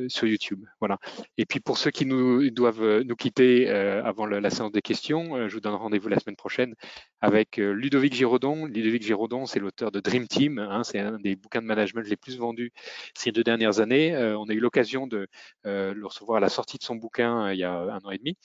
sur 0.09 0.27
YouTube. 0.27 0.65
Voilà. 0.81 0.99
Et 1.39 1.47
puis 1.47 1.61
pour 1.61 1.79
ceux 1.79 1.91
qui 1.91 2.05
nous 2.05 2.51
doivent 2.51 3.01
nous 3.01 3.17
quitter 3.17 3.71
avant 3.71 4.27
la 4.27 4.51
séance 4.51 4.73
des 4.73 4.83
questions, 4.83 5.49
je 5.49 5.55
vous 5.55 5.61
donne 5.61 5.75
rendez-vous 5.75 6.09
la 6.09 6.19
semaine 6.19 6.37
prochaine 6.37 6.75
avec 7.21 7.57
Ludovic 7.57 8.13
Giraudon. 8.15 8.67
Ludovic 8.67 9.03
Giraudon, 9.03 9.47
c'est 9.47 9.61
l'auteur 9.61 9.91
de 9.93 10.01
Dream 10.01 10.27
Team. 10.29 10.59
Hein, 10.59 10.85
c'est 10.85 10.99
un 10.99 11.19
des 11.19 11.37
bouquins 11.37 11.63
de 11.63 11.67
management 11.67 12.07
les 12.07 12.17
plus 12.17 12.39
vendus 12.39 12.73
ces 13.15 13.33
deux 13.33 13.45
dernières 13.45 13.81
années. 13.81 14.15
on 14.17 14.49
a 14.49 14.53
eu 14.53 14.61
l'occasion 14.61 15.07
de 15.07 15.27
le 15.65 16.07
recevoir 16.07 16.39
à 16.39 16.41
la 16.41 16.51
sortie 16.51 16.79
de 16.79 16.85
son 16.85 16.97
bouquin 16.97 17.51
il 17.53 17.59
y 17.59 17.65
a 17.65 17.73
un 17.73 17.99
an 18.05 18.11
et 18.11 18.19
demi. 18.19 18.37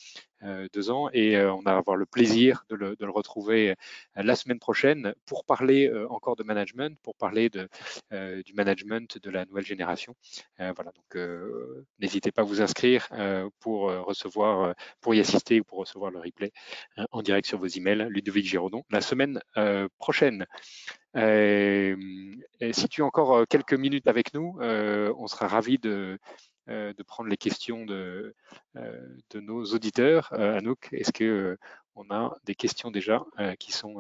Euh, 0.46 0.68
deux 0.74 0.92
ans 0.92 1.10
et 1.12 1.36
euh, 1.38 1.54
on 1.54 1.62
va 1.62 1.76
avoir 1.76 1.98
le 1.98 2.06
plaisir 2.06 2.66
de 2.70 2.76
le, 2.76 2.96
retrouver 3.10 3.72
euh, 3.72 3.74
la 4.16 4.36
semaine 4.36 4.60
prochaine 4.60 5.14
pour 5.26 5.44
parler 5.44 5.92
encore 6.10 6.36
de 6.36 6.44
management, 6.44 6.98
pour 7.02 7.16
parler 7.16 7.50
du 7.50 8.54
management 8.54 9.18
de 9.18 9.30
la 9.30 9.46
nouvelle 9.46 9.66
génération. 9.66 10.16
voilà, 10.58 10.92
donc 10.92 11.18
n'hésitez 12.00 12.32
pas 12.32 12.42
à 12.42 12.46
vous 12.46 12.62
inscrire 12.62 13.08
pour 13.60 13.92
recevoir, 14.06 14.76
pour 15.02 15.16
y 15.16 15.20
assister 15.20 15.60
ou 15.62 15.64
pour 15.64 15.80
recevoir 15.80 16.12
le 16.12 16.20
replay 16.20 16.52
en 17.12 17.22
direct 17.22 17.48
sur 17.48 17.60
vos 17.60 17.68
emails. 17.68 18.08
Ludovic 18.10 18.46
Giraudon, 18.46 18.84
la 18.90 19.02
semaine 19.02 19.40
prochaine. 19.98 20.46
si 21.16 22.88
tu 22.90 23.02
as 23.02 23.06
encore 23.06 23.48
quelques 23.48 23.74
minutes 23.74 24.08
avec 24.08 24.34
nous, 24.34 24.58
on 24.60 25.28
sera 25.28 25.48
ravi 25.48 25.78
de, 25.78 26.18
de 26.68 27.04
prendre 27.04 27.30
les 27.30 27.38
questions 27.38 27.86
de, 27.86 28.36
euh, 28.76 29.18
de 29.32 29.40
nos 29.40 29.64
auditeurs. 29.66 30.30
Euh, 30.34 30.58
Anouk, 30.58 30.90
est-ce 30.92 31.12
que 31.12 31.58
on 31.96 32.10
a 32.10 32.36
des 32.44 32.56
questions 32.56 32.92
déjà 32.92 33.24
qui 33.60 33.72
sont 33.72 33.96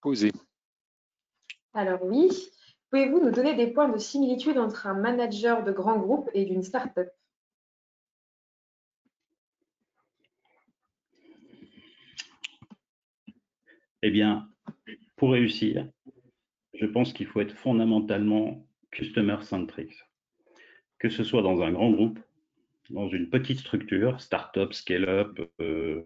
posées? 0.00 0.32
Alors 1.72 2.02
oui, 2.02 2.28
Pouvez-vous 2.90 3.20
nous 3.20 3.30
donner 3.30 3.54
des 3.54 3.68
points 3.68 3.88
de 3.88 3.98
similitude 3.98 4.58
entre 4.58 4.88
un 4.88 4.94
manager 4.94 5.62
de 5.62 5.70
grand 5.70 5.96
groupe 5.96 6.28
et 6.34 6.44
d'une 6.44 6.64
start-up? 6.64 7.08
Eh 14.02 14.10
bien, 14.10 14.48
pour 15.16 15.30
réussir, 15.30 15.86
je 16.74 16.86
pense 16.86 17.12
qu'il 17.12 17.26
faut 17.26 17.40
être 17.40 17.54
fondamentalement 17.54 18.66
customer-centric. 18.90 19.92
Que 21.00 21.08
ce 21.08 21.24
soit 21.24 21.42
dans 21.42 21.62
un 21.62 21.72
grand 21.72 21.90
groupe, 21.90 22.20
dans 22.90 23.08
une 23.08 23.28
petite 23.28 23.58
structure, 23.58 24.20
start-up, 24.20 24.72
scale-up, 24.72 25.40
euh, 25.60 26.02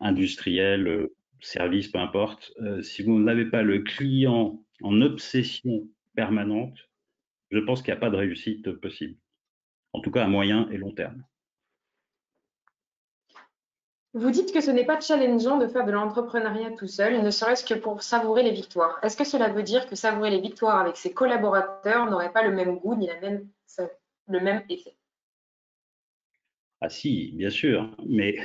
industriel, 0.00 0.88
euh, 0.88 1.14
service, 1.40 1.88
peu 1.88 1.98
importe, 1.98 2.52
euh, 2.60 2.82
si 2.82 3.02
vous 3.02 3.18
n'avez 3.20 3.44
pas 3.44 3.62
le 3.62 3.80
client 3.80 4.62
en 4.82 5.00
obsession 5.02 5.88
permanente, 6.14 6.76
je 7.50 7.58
pense 7.58 7.82
qu'il 7.82 7.92
n'y 7.92 7.98
a 7.98 8.00
pas 8.00 8.10
de 8.10 8.16
réussite 8.16 8.72
possible. 8.72 9.16
En 9.92 10.00
tout 10.00 10.10
cas 10.10 10.24
à 10.24 10.28
moyen 10.28 10.68
et 10.70 10.78
long 10.78 10.92
terme. 10.92 11.22
Vous 14.14 14.30
dites 14.30 14.52
que 14.52 14.60
ce 14.60 14.70
n'est 14.70 14.84
pas 14.84 15.00
challengeant 15.00 15.56
de 15.56 15.66
faire 15.66 15.86
de 15.86 15.92
l'entrepreneuriat 15.92 16.72
tout 16.72 16.86
seul, 16.86 17.22
ne 17.22 17.30
serait-ce 17.30 17.64
que 17.64 17.72
pour 17.72 18.02
savourer 18.02 18.42
les 18.42 18.52
victoires. 18.52 18.98
Est-ce 19.02 19.16
que 19.16 19.24
cela 19.24 19.48
veut 19.48 19.62
dire 19.62 19.86
que 19.86 19.96
savourer 19.96 20.30
les 20.30 20.40
victoires 20.40 20.78
avec 20.78 20.98
ses 20.98 21.14
collaborateurs 21.14 22.10
n'aurait 22.10 22.32
pas 22.32 22.46
le 22.46 22.54
même 22.54 22.76
goût 22.76 22.94
ni 22.94 23.06
la 23.06 23.18
même, 23.20 23.48
le 24.28 24.40
même 24.40 24.62
effet 24.68 24.96
Ah 26.80 26.88
si, 26.88 27.32
bien 27.36 27.50
sûr, 27.50 27.94
mais 28.06 28.38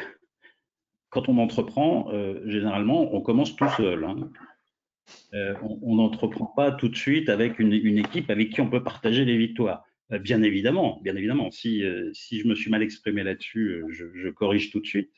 quand 1.09 1.29
on 1.29 1.37
entreprend, 1.37 2.11
euh, 2.11 2.41
généralement, 2.45 3.13
on 3.13 3.21
commence 3.21 3.55
tout 3.55 3.69
seul. 3.77 4.03
Hein. 4.03 4.29
Euh, 5.33 5.55
on 5.81 5.95
n'entreprend 5.95 6.47
pas 6.47 6.71
tout 6.71 6.89
de 6.89 6.95
suite 6.95 7.29
avec 7.29 7.59
une, 7.59 7.73
équipe 7.97 8.29
avec 8.29 8.49
qui 8.49 8.61
on 8.61 8.69
peut 8.69 8.83
partager 8.83 9.23
les 9.23 9.37
victoires. 9.37 9.85
Euh, 10.11 10.19
bien 10.19 10.41
évidemment, 10.41 10.99
bien 11.03 11.15
évidemment. 11.15 11.49
Si, 11.51 11.83
si 12.13 12.39
je 12.39 12.47
me 12.47 12.55
suis 12.55 12.69
mal 12.69 12.83
exprimé 12.83 13.23
là-dessus, 13.23 13.83
je, 13.89 14.29
corrige 14.29 14.71
tout 14.71 14.79
de 14.79 14.85
suite. 14.87 15.11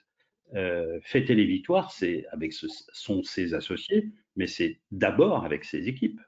fêter 1.01 1.35
les 1.35 1.45
victoires, 1.45 1.91
c'est 1.91 2.25
avec 2.31 2.53
ce, 2.53 2.67
sont 2.93 3.23
ses 3.23 3.53
associés, 3.53 4.11
mais 4.35 4.47
c'est 4.47 4.79
d'abord 4.91 5.43
avec 5.43 5.63
ses 5.63 5.87
équipes. 5.87 6.19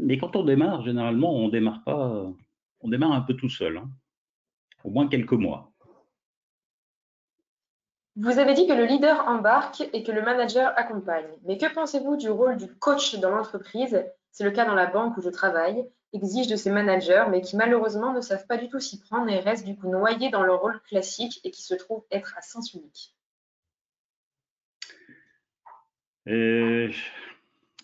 mais 0.00 0.18
quand 0.18 0.36
on 0.36 0.44
démarre, 0.44 0.82
généralement, 0.82 1.34
on 1.34 1.48
démarre 1.48 1.82
pas, 1.84 2.32
on 2.82 2.88
démarre 2.88 3.12
un 3.12 3.20
peu 3.22 3.34
tout 3.34 3.48
seul, 3.48 3.78
hein. 3.78 3.90
au 4.84 4.90
moins 4.90 5.08
quelques 5.08 5.32
mois. 5.32 5.72
Vous 8.16 8.38
avez 8.38 8.52
dit 8.52 8.66
que 8.66 8.74
le 8.74 8.84
leader 8.84 9.26
embarque 9.26 9.88
et 9.92 10.02
que 10.02 10.12
le 10.12 10.20
manager 10.20 10.72
accompagne. 10.76 11.30
Mais 11.44 11.56
que 11.56 11.72
pensez-vous 11.72 12.16
du 12.16 12.28
rôle 12.28 12.58
du 12.58 12.66
coach 12.66 13.18
dans 13.20 13.30
l'entreprise? 13.30 14.04
C'est 14.32 14.44
le 14.44 14.50
cas 14.50 14.66
dans 14.66 14.74
la 14.74 14.86
banque 14.86 15.16
où 15.16 15.22
je 15.22 15.30
travaille, 15.30 15.88
exige 16.12 16.46
de 16.46 16.56
ses 16.56 16.70
managers, 16.70 17.24
mais 17.30 17.40
qui 17.40 17.56
malheureusement 17.56 18.12
ne 18.12 18.20
savent 18.20 18.46
pas 18.46 18.58
du 18.58 18.68
tout 18.68 18.80
s'y 18.80 19.00
prendre 19.00 19.30
et 19.30 19.38
restent 19.38 19.64
du 19.64 19.76
coup 19.76 19.88
noyés 19.88 20.28
dans 20.28 20.42
leur 20.42 20.60
rôle 20.60 20.78
classique 20.82 21.40
et 21.44 21.50
qui 21.50 21.62
se 21.62 21.74
trouvent 21.74 22.04
être 22.10 22.34
à 22.36 22.42
sens 22.42 22.74
unique. 22.74 23.14
Euh, 26.28 26.92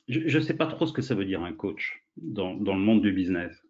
je 0.09 0.39
ne 0.39 0.43
sais 0.43 0.55
pas 0.55 0.67
trop 0.67 0.87
ce 0.87 0.93
que 0.93 1.03
ça 1.03 1.15
veut 1.15 1.25
dire 1.25 1.43
un 1.43 1.55
coach 1.55 2.05
dans 2.17 2.53
le 2.53 2.75
monde 2.75 3.01
du 3.01 3.13
business 3.13 3.65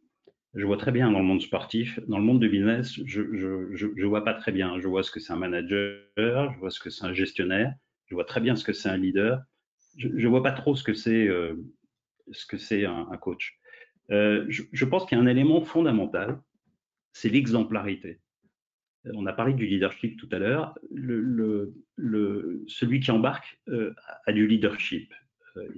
je 0.55 0.65
vois 0.65 0.77
très 0.77 0.93
bien 0.93 1.11
dans 1.11 1.19
le 1.19 1.25
monde 1.25 1.43
sportif. 1.43 2.01
Dans 2.09 2.19
le 2.19 2.25
monde 2.25 2.41
du 2.41 2.49
business, 2.49 2.99
je 3.05 3.21
ne 3.21 4.07
vois 4.07 4.25
pas 4.25 4.35
très 4.35 4.53
bien. 4.53 4.81
Je 4.81 4.89
vois 4.89 5.03
ce 5.03 5.11
que 5.11 5.21
c'est 5.21 5.33
un 5.33 5.37
manager, 5.37 6.03
je 6.17 6.59
vois 6.59 6.71
ce 6.71 6.81
que 6.81 6.91
c'est 6.91 7.05
un 7.05 7.13
gestionnaire, 7.13 7.75
je 8.07 8.15
vois 8.15 8.25
très 8.25 8.41
bien 8.41 8.57
ce 8.57 8.65
que 8.65 8.73
c'est 8.73 8.89
un 8.89 8.97
leader. 8.97 9.43
Je 9.97 10.09
ne 10.09 10.29
vois 10.29 10.43
pas 10.43 10.53
trop 10.53 10.75
ce 10.77 10.83
que 10.85 10.95
c'est 10.95 11.27
euh, 11.29 11.55
ce 12.31 12.85
un, 12.87 13.17
coach. 13.19 13.59
Euh, 14.11 14.47
je, 14.49 14.85
pense 14.85 15.05
qu'il 15.07 15.19
y 15.19 15.21
a 15.21 15.25
un 15.25 15.27
élément 15.27 15.61
fondamental, 15.61 16.41
c'est 17.13 17.29
l'exemplarité. 17.29 18.21
On 19.15 19.27
a 19.27 19.33
parlé 19.33 19.55
du 19.55 19.67
leadership 19.67 20.19
tout 20.19 20.29
à 20.33 20.39
l'heure. 20.39 20.79
Celui 22.67 23.01
qui 23.01 23.11
embarque 23.11 23.61
euh, 23.69 23.95
a 24.27 24.33
du 24.33 24.47
leadership. 24.47 25.13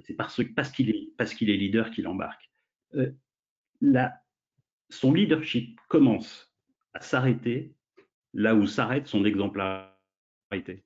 c'est 0.03 0.13
parce, 0.13 0.41
parce 0.55 0.71
qu'il 0.71 0.89
est, 0.89 1.09
parce 1.17 1.33
qu'il 1.33 1.49
est 1.49 1.57
leader 1.57 1.91
qu'il 1.91 2.07
embarque. 2.07 2.49
la, 3.81 4.20
son 4.91 5.13
leadership 5.13 5.79
commence 5.87 6.53
à 6.93 7.01
s'arrêter 7.01 7.73
là 8.33 8.55
où 8.55 8.67
s'arrête 8.67 9.07
son 9.07 9.25
exemplarité. 9.25 10.83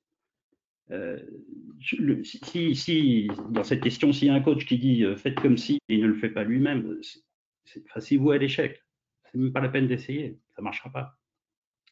Euh, 0.92 1.18
si, 2.22 2.76
si, 2.76 3.28
dans 3.50 3.64
cette 3.64 3.82
question, 3.82 4.12
s'il 4.12 4.28
y 4.28 4.30
a 4.30 4.34
un 4.34 4.40
coach 4.40 4.64
qui 4.64 4.78
dit 4.78 5.04
euh, 5.04 5.16
faites 5.16 5.40
comme 5.40 5.58
si 5.58 5.78
et 5.88 5.96
il 5.96 6.02
ne 6.02 6.06
le 6.06 6.14
fait 6.14 6.30
pas 6.30 6.44
lui-même, 6.44 7.00
c'est 7.64 8.16
vous 8.16 8.30
à 8.30 8.38
l'échec. 8.38 8.80
C'est 9.24 9.38
même 9.38 9.52
pas 9.52 9.60
la 9.60 9.68
peine 9.68 9.88
d'essayer, 9.88 10.38
ça 10.54 10.62
ne 10.62 10.64
marchera 10.64 10.90
pas. 10.90 11.18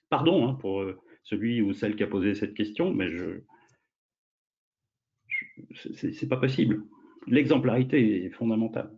Pardon 0.09 0.48
hein, 0.48 0.55
pour 0.55 0.83
euh, 0.83 1.00
celui 1.24 1.61
ou 1.61 1.72
celle 1.72 1.96
qui 1.96 2.05
a 2.05 2.07
posé 2.07 2.35
cette 2.35 2.55
question, 2.55 2.94
mais 2.94 3.11
je, 3.11 3.40
je 5.27 5.92
c'est 5.92 6.29
pas 6.29 6.37
possible. 6.37 6.85
L'exemplarité 7.27 8.24
est 8.24 8.31
fondamentale. 8.31 8.92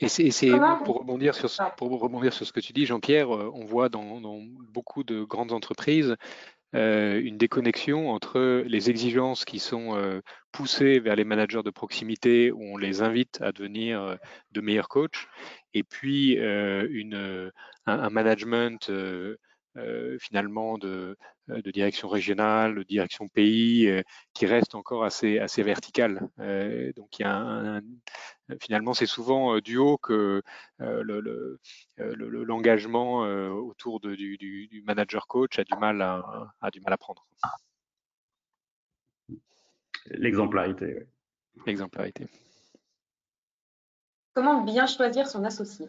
Et 0.00 0.08
c'est 0.08 0.50
pour 0.84 0.98
rebondir 0.98 1.34
sur 1.34 1.50
ce, 1.50 1.62
pour 1.76 1.90
rebondir 2.00 2.32
sur 2.32 2.46
ce 2.46 2.52
que 2.52 2.60
tu 2.60 2.72
dis, 2.72 2.86
Jean-Pierre, 2.86 3.34
euh, 3.34 3.50
on 3.52 3.64
voit 3.64 3.88
dans, 3.88 4.20
beaucoup 4.72 5.02
de 5.02 5.24
grandes 5.24 5.52
entreprises 5.52 6.16
euh, 6.74 7.20
une 7.20 7.38
déconnexion 7.38 8.10
entre 8.10 8.62
les 8.66 8.90
exigences 8.90 9.44
qui 9.44 9.58
sont 9.58 9.96
euh, 9.96 10.20
poussées 10.52 11.00
vers 11.00 11.16
les 11.16 11.24
managers 11.24 11.62
de 11.64 11.70
proximité 11.70 12.52
où 12.52 12.62
on 12.62 12.76
les 12.76 13.02
invite 13.02 13.40
à 13.40 13.52
devenir 13.52 14.18
de 14.52 14.60
meilleurs 14.60 14.88
coachs, 14.88 15.26
et 15.74 15.82
puis 15.82 16.34
une, 16.34 17.50
un, 17.86 18.10
management 18.10 18.90
finalement 20.18 20.76
de, 20.78 21.16
de, 21.48 21.70
direction 21.70 22.08
régionale, 22.08 22.74
de 22.74 22.82
direction 22.82 23.28
pays, 23.28 23.88
qui 24.34 24.46
reste 24.46 24.74
encore 24.74 25.04
assez, 25.04 25.38
assez 25.38 25.62
vertical. 25.62 26.28
donc 26.96 27.18
il 27.18 27.22
y 27.22 27.24
a 27.24 27.36
un, 27.36 27.80
finalement, 28.60 28.94
c'est 28.94 29.06
souvent 29.06 29.54
euh, 29.54 29.60
du 29.60 29.76
haut 29.76 29.98
que 29.98 30.42
euh, 30.80 31.60
l'engagement 31.98 33.24
euh, 33.24 33.50
autour 33.50 34.00
du, 34.00 34.82
manager 34.84 35.26
coach 35.26 35.58
a 35.58 35.64
du 35.64 35.74
mal 35.76 36.00
à, 36.02 36.54
a 36.60 36.70
du 36.70 36.80
mal 36.80 36.92
à 36.92 36.96
prendre. 36.96 37.26
L'exemplarité. 40.06 41.06
L'exemplarité. 41.66 42.26
Comment 44.32 44.62
bien 44.62 44.86
choisir 44.86 45.26
son 45.26 45.44
associé? 45.44 45.88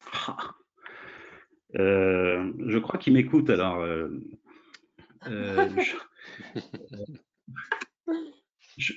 Je 1.74 2.78
crois 2.78 2.98
qu'il 2.98 3.12
m'écoute 3.12 3.50
alors. 3.50 3.86
je, 8.76 8.92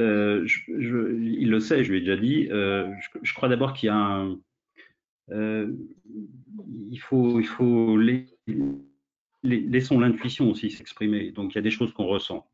euh, 0.00 0.46
il 0.68 1.50
le 1.50 1.60
sait, 1.60 1.84
je 1.84 1.90
lui 1.90 1.98
ai 1.98 2.00
déjà 2.00 2.16
dit. 2.16 2.48
Euh, 2.50 2.92
je, 3.22 3.34
crois 3.34 3.48
d'abord 3.48 3.72
qu'il 3.72 3.86
y 3.86 3.90
a 3.90 3.96
un. 3.96 4.38
Euh, 5.30 5.72
il 6.90 6.98
faut, 6.98 7.40
il 7.40 7.46
faut 7.46 7.96
les, 7.96 8.26
laissons 9.42 9.98
l'intuition 9.98 10.50
aussi 10.50 10.70
s'exprimer. 10.70 11.32
Donc 11.32 11.52
il 11.52 11.54
y 11.56 11.58
a 11.58 11.62
des 11.62 11.70
choses 11.70 11.92
qu'on 11.92 12.06
ressent. 12.06 12.46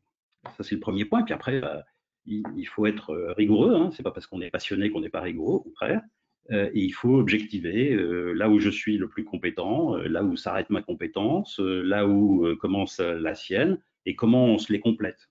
Ça 0.57 0.63
c'est 0.63 0.75
le 0.75 0.81
premier 0.81 1.05
point. 1.05 1.23
Puis 1.23 1.33
après, 1.33 1.59
bah, 1.59 1.83
il, 2.25 2.65
faut 2.65 2.85
être 2.85 3.13
rigoureux. 3.37 3.75
Hein. 3.75 3.91
C'est 3.91 4.03
pas 4.03 4.11
parce 4.11 4.27
qu'on 4.27 4.41
est 4.41 4.49
passionné 4.49 4.89
qu'on 4.89 5.01
n'est 5.01 5.09
pas 5.09 5.21
rigoureux, 5.21 5.55
au 5.55 5.61
contraire. 5.61 6.01
Et 6.49 6.71
il 6.73 6.91
faut 6.91 7.15
objectiver 7.15 7.95
là 8.35 8.49
où 8.49 8.59
je 8.59 8.69
suis 8.69 8.97
le 8.97 9.07
plus 9.07 9.23
compétent, 9.23 9.95
là 9.95 10.23
où 10.23 10.35
s'arrête 10.35 10.69
ma 10.69 10.81
compétence, 10.81 11.59
là 11.59 12.07
où 12.07 12.45
commence 12.57 12.99
la 12.99 13.33
sienne, 13.33 13.79
et 14.05 14.15
comment 14.15 14.45
on 14.45 14.57
se 14.57 14.71
les 14.71 14.79
complète. 14.79 15.29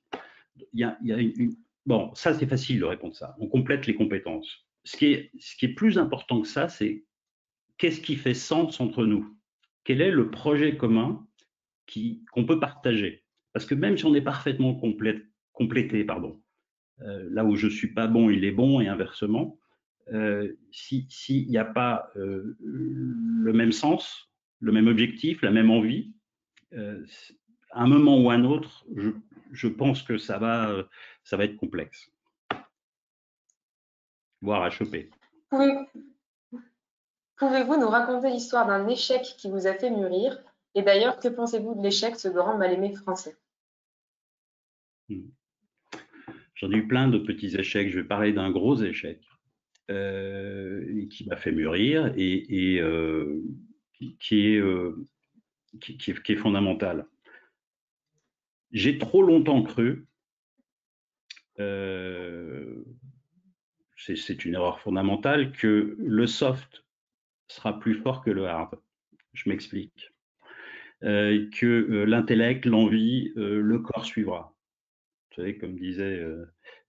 Bon, 1.85 2.15
ça, 2.15 2.35
c'est 2.35 2.47
facile 2.47 2.79
de 2.79 2.85
répondre 2.85 3.15
ça. 3.15 3.35
On 3.41 3.49
complète 3.49 3.87
les 3.87 3.95
compétences. 3.95 4.67
Ce 4.85 4.97
qui 4.97 5.07
est, 5.13 5.75
plus 5.75 5.99
important 5.99 6.41
que 6.41 6.49
ça, 6.49 6.69
c'est 6.69 7.05
qu'est-ce 7.79 8.01
qui 8.01 8.17
fait 8.17 8.35
sens 8.35 8.81
entre 8.81 9.05
nous? 9.05 9.37
Quel 9.85 10.01
est 10.01 10.11
le 10.11 10.31
projet 10.31 10.77
commun 10.77 11.27
qu'on 12.33 12.45
peut 12.45 12.61
partager? 12.61 13.25
Parce 13.53 13.67
que 13.67 13.75
même 13.75 13.99
si 13.99 14.05
on 14.05 14.15
est 14.15 14.23
parfaitement 14.23 14.75
complété, 15.53 16.07
euh, 17.01 17.29
là 17.31 17.45
où 17.45 17.57
je 17.57 17.69
suis 17.69 17.93
pas 17.93 18.07
bon, 18.07 18.31
il 18.31 18.45
est 18.45 18.53
bon, 18.53 18.81
et 18.81 18.89
inversement, 18.89 19.59
euh, 20.13 20.57
s'il 20.71 21.49
n'y 21.49 21.59
a 21.59 21.65
pas 21.65 22.11
euh, 22.17 22.57
le 22.61 23.53
même 23.53 23.73
sens, 23.73 24.31
le 24.61 24.73
même 24.73 24.89
objectif, 24.89 25.43
la 25.43 25.51
même 25.51 25.71
envie, 25.71 26.13
à 26.73 27.83
un 27.83 27.87
moment 27.87 28.19
ou 28.21 28.31
à 28.31 28.35
un 28.35 28.45
autre, 28.45 28.85
je, 28.97 29.11
je 29.53 29.69
pense 29.69 30.03
que 30.03 30.19
ça 30.19 30.39
va, 30.39 30.71
euh, 30.71 30.85
ça 31.23 31.37
va 31.37 31.45
être 31.45 31.57
complexe, 31.57 32.11
voire 34.41 34.63
à 34.63 34.71
choper. 34.71 35.11
Pouvez-vous 37.37 37.77
nous 37.77 37.89
raconter 37.89 38.31
l'histoire 38.31 38.67
d'un 38.67 38.89
échec 38.89 39.23
qui 39.39 39.51
vous 39.51 39.67
a 39.67 39.75
fait 39.75 39.91
mûrir? 39.91 40.39
Et 40.75 40.83
d'ailleurs, 40.83 41.19
que 41.19 41.29
pensez-vous 41.29 41.75
de 41.75 41.83
l'échec, 41.83 42.19
ce 42.19 42.29
grand 42.29 42.57
mal-aimé 42.57 42.95
français? 42.95 43.37
Hmm. 45.09 45.29
J'en 46.55 46.71
ai 46.71 46.77
eu 46.77 46.87
plein 46.87 47.09
de 47.09 47.19
petits 47.19 47.57
échecs. 47.57 47.91
Je 47.91 48.01
vais 48.01 48.07
parler 48.07 48.33
d'un 48.33 48.51
gros 48.51 48.81
échec 48.83 49.21
qui 49.89 51.27
m'a 51.29 51.37
fait 51.37 51.53
mûrir 51.53 52.13
et, 52.17 52.43
qui, 54.19 54.37
est, 54.39 54.63
qui, 55.81 56.11
est, 56.11 56.37
fondamental. 56.37 57.07
J'ai 58.71 58.99
trop 58.99 59.23
longtemps 59.23 59.63
cru 59.63 60.07
c'est 64.11 64.45
une 64.45 64.55
erreur 64.55 64.81
fondamentale, 64.81 65.53
que 65.53 65.97
le 65.99 66.27
soft 66.27 66.85
sera 67.49 67.79
plus 67.79 67.95
fort 67.95 68.25
que 68.25 68.31
le 68.31 68.47
hard. 68.47 68.79
Je 69.33 69.49
m'explique. 69.49 70.13
Euh, 71.05 71.49
que 71.51 71.67
euh, 71.67 72.05
l'intellect, 72.05 72.65
l'envie, 72.65 73.33
euh, 73.37 73.61
le 73.61 73.79
corps 73.81 74.05
suivra. 74.05 74.55
Vous 75.31 75.37
savez, 75.37 75.59
comme 75.59 75.77
disait, 75.77 76.23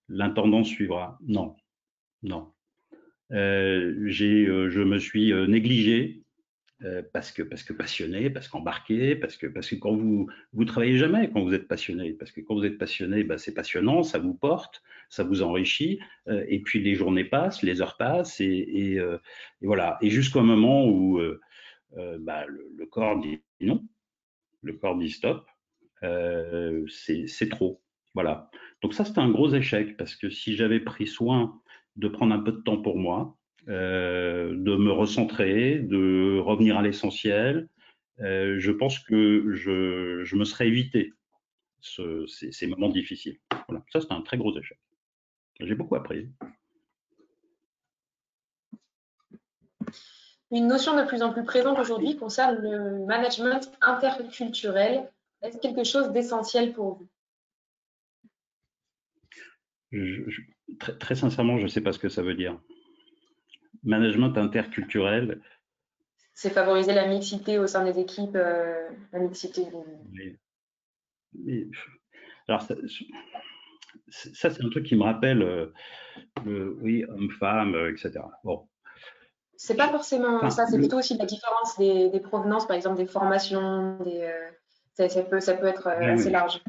l'intendance 0.10 0.68
suivra. 0.68 1.18
Non, 1.22 1.56
non. 2.24 2.53
Je 3.34 4.84
me 4.84 4.99
suis 4.99 5.34
négligé 5.47 6.23
euh, 6.86 7.01
parce 7.13 7.31
que 7.31 7.43
parce 7.43 7.63
que 7.63 7.71
passionné, 7.71 8.29
parce 8.29 8.49
qu'embarqué, 8.49 9.15
parce 9.15 9.38
que 9.38 9.47
parce 9.47 9.69
que 9.69 9.75
quand 9.75 9.95
vous 9.95 10.27
vous 10.51 10.65
travaillez 10.65 10.97
jamais 10.97 11.29
quand 11.31 11.41
vous 11.41 11.53
êtes 11.53 11.67
passionné, 11.67 12.11
parce 12.13 12.31
que 12.31 12.41
quand 12.41 12.55
vous 12.55 12.65
êtes 12.65 12.77
passionné, 12.77 13.23
bah, 13.23 13.38
c'est 13.38 13.53
passionnant, 13.53 14.03
ça 14.03 14.19
vous 14.19 14.34
porte, 14.34 14.84
ça 15.09 15.23
vous 15.23 15.43
enrichit, 15.43 15.99
euh, 16.27 16.43
et 16.49 16.59
puis 16.59 16.84
les 16.84 16.95
journées 16.95 17.23
passent, 17.23 17.61
les 17.61 17.81
heures 17.81 17.95
passent, 17.95 18.41
et, 18.41 18.95
euh, 18.99 19.17
voilà, 19.61 19.97
et 20.01 20.09
jusqu'au 20.09 20.41
moment 20.41 20.86
où 20.86 21.21
bah, 22.19 22.45
le, 22.47 22.86
corps 22.88 23.19
dit 23.19 23.41
non, 23.61 23.81
le 24.61 24.73
corps 24.73 24.97
dit 24.97 25.09
stop, 25.09 25.47
c'est 26.01 27.49
trop, 27.49 27.81
voilà. 28.13 28.49
Donc 28.81 28.93
ça 28.93 29.05
c'est 29.05 29.19
un 29.19 29.29
gros 29.29 29.53
échec 29.53 29.95
parce 29.95 30.17
que 30.17 30.29
si 30.29 30.57
j'avais 30.57 30.81
pris 30.81 31.07
soin 31.07 31.61
de 31.96 32.08
prendre 32.08 32.34
un 32.34 32.39
peu 32.39 32.52
de 32.52 32.62
temps 32.62 32.82
pour 32.82 32.98
moi, 32.98 33.38
euh, 33.70 34.54
de 34.56 34.76
me 34.76 34.91
recentrer, 34.91 35.80
de 35.80 36.39
revenir 36.39 36.78
à 36.78 36.82
l'essentiel. 36.82 37.70
Euh, 38.20 38.58
je 38.60 38.72
pense 38.72 39.00
que 39.00 39.54
je, 39.54 40.36
me 40.36 40.44
serais 40.44 40.68
évité 40.68 41.14
ces, 41.82 42.68
moments 42.68 42.89
difficiles. 42.89 43.39
Voilà. 43.68 43.84
Ça, 43.91 44.02
c'est 44.02 44.12
un 44.12 44.22
très 44.22 44.38
gros 44.38 44.58
échec. 44.58 44.78
J'ai 45.60 45.76
beaucoup 45.76 45.96
appris. 45.96 46.30
Une 50.52 50.68
notion 50.68 50.96
de 50.96 51.04
plus 51.08 51.24
en 51.24 51.34
plus 51.34 51.44
présente 51.44 51.80
aujourd'hui 51.80 52.16
concerne 52.18 52.58
le 52.62 53.06
management 53.06 53.72
interculturel. 53.82 55.10
Est-ce 55.41 55.58
quelque 55.58 55.84
chose 55.84 56.12
d'essentiel 56.12 56.74
pour 56.74 56.96
vous? 56.96 57.08
Très, 60.80 60.98
très, 60.98 61.16
sincèrement, 61.16 61.58
je 61.58 61.64
ne 61.64 61.68
sais 61.68 61.82
pas 61.82 61.94
ce 61.94 62.00
que 62.00 62.10
ça 62.10 62.22
veut 62.22 62.36
dire 62.36 62.60
management 63.84 64.38
interculturel. 64.38 65.41
C'est 66.34 66.50
favoriser 66.50 66.94
la 66.94 67.08
mixité 67.08 67.60
au 67.60 67.68
sein 67.68 67.86
des 67.86 68.00
équipes, 68.00 68.36
euh, 68.36 68.89
la 69.12 69.20
mixité 69.20 69.68
alors, 72.48 72.62
ça, 72.62 72.76
c'est 74.10 74.64
un 74.64 74.70
truc 74.70 74.86
qui 74.86 74.96
me 74.96 75.04
rappelle 75.04 75.41
euh, 75.41 75.74
le, 76.46 76.78
oui, 76.82 77.06
homme-femme, 77.06 77.74
euh, 77.74 77.91
etc. 77.91 78.20
Bon. 78.44 78.68
C'est 79.56 79.76
pas 79.76 79.89
forcément 79.89 80.50
ça, 80.50 80.68
c'est 80.68 80.78
plutôt 80.78 80.98
aussi 80.98 81.18
la 81.18 81.26
différence 81.26 81.78
des, 81.78 82.20
provenances, 82.20 82.68
par 82.68 82.76
exemple 82.76 82.98
des 82.98 83.06
formations, 83.06 83.98
des, 84.04 84.30
ça, 84.94 85.24
peut, 85.24 85.39
ça 85.39 85.56
peut 85.56 85.68
être 85.68 85.88
assez 85.88 86.30
large. 86.30 86.62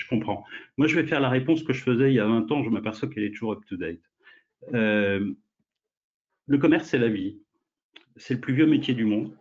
Je 0.00 0.08
comprends. 0.08 0.44
Moi, 0.78 0.86
je 0.86 0.96
vais 0.98 1.06
faire 1.06 1.20
la 1.20 1.28
réponse 1.28 1.62
que 1.62 1.72
je 1.72 1.82
faisais 1.82 2.10
il 2.10 2.14
y 2.14 2.20
a 2.20 2.26
20 2.26 2.50
ans, 2.52 2.62
je 2.62 2.70
m'aperçois 2.70 3.08
qu'elle 3.08 3.24
est 3.24 3.30
toujours 3.30 3.52
up-to-date. 3.52 4.00
Le 6.50 6.58
commerce, 6.58 6.88
c'est 6.88 6.98
la 6.98 7.08
vie. 7.08 7.38
C'est 8.16 8.34
le 8.34 8.40
plus 8.40 8.54
vieux 8.54 8.66
métier 8.66 8.92
du 8.92 9.04
monde. 9.04 9.36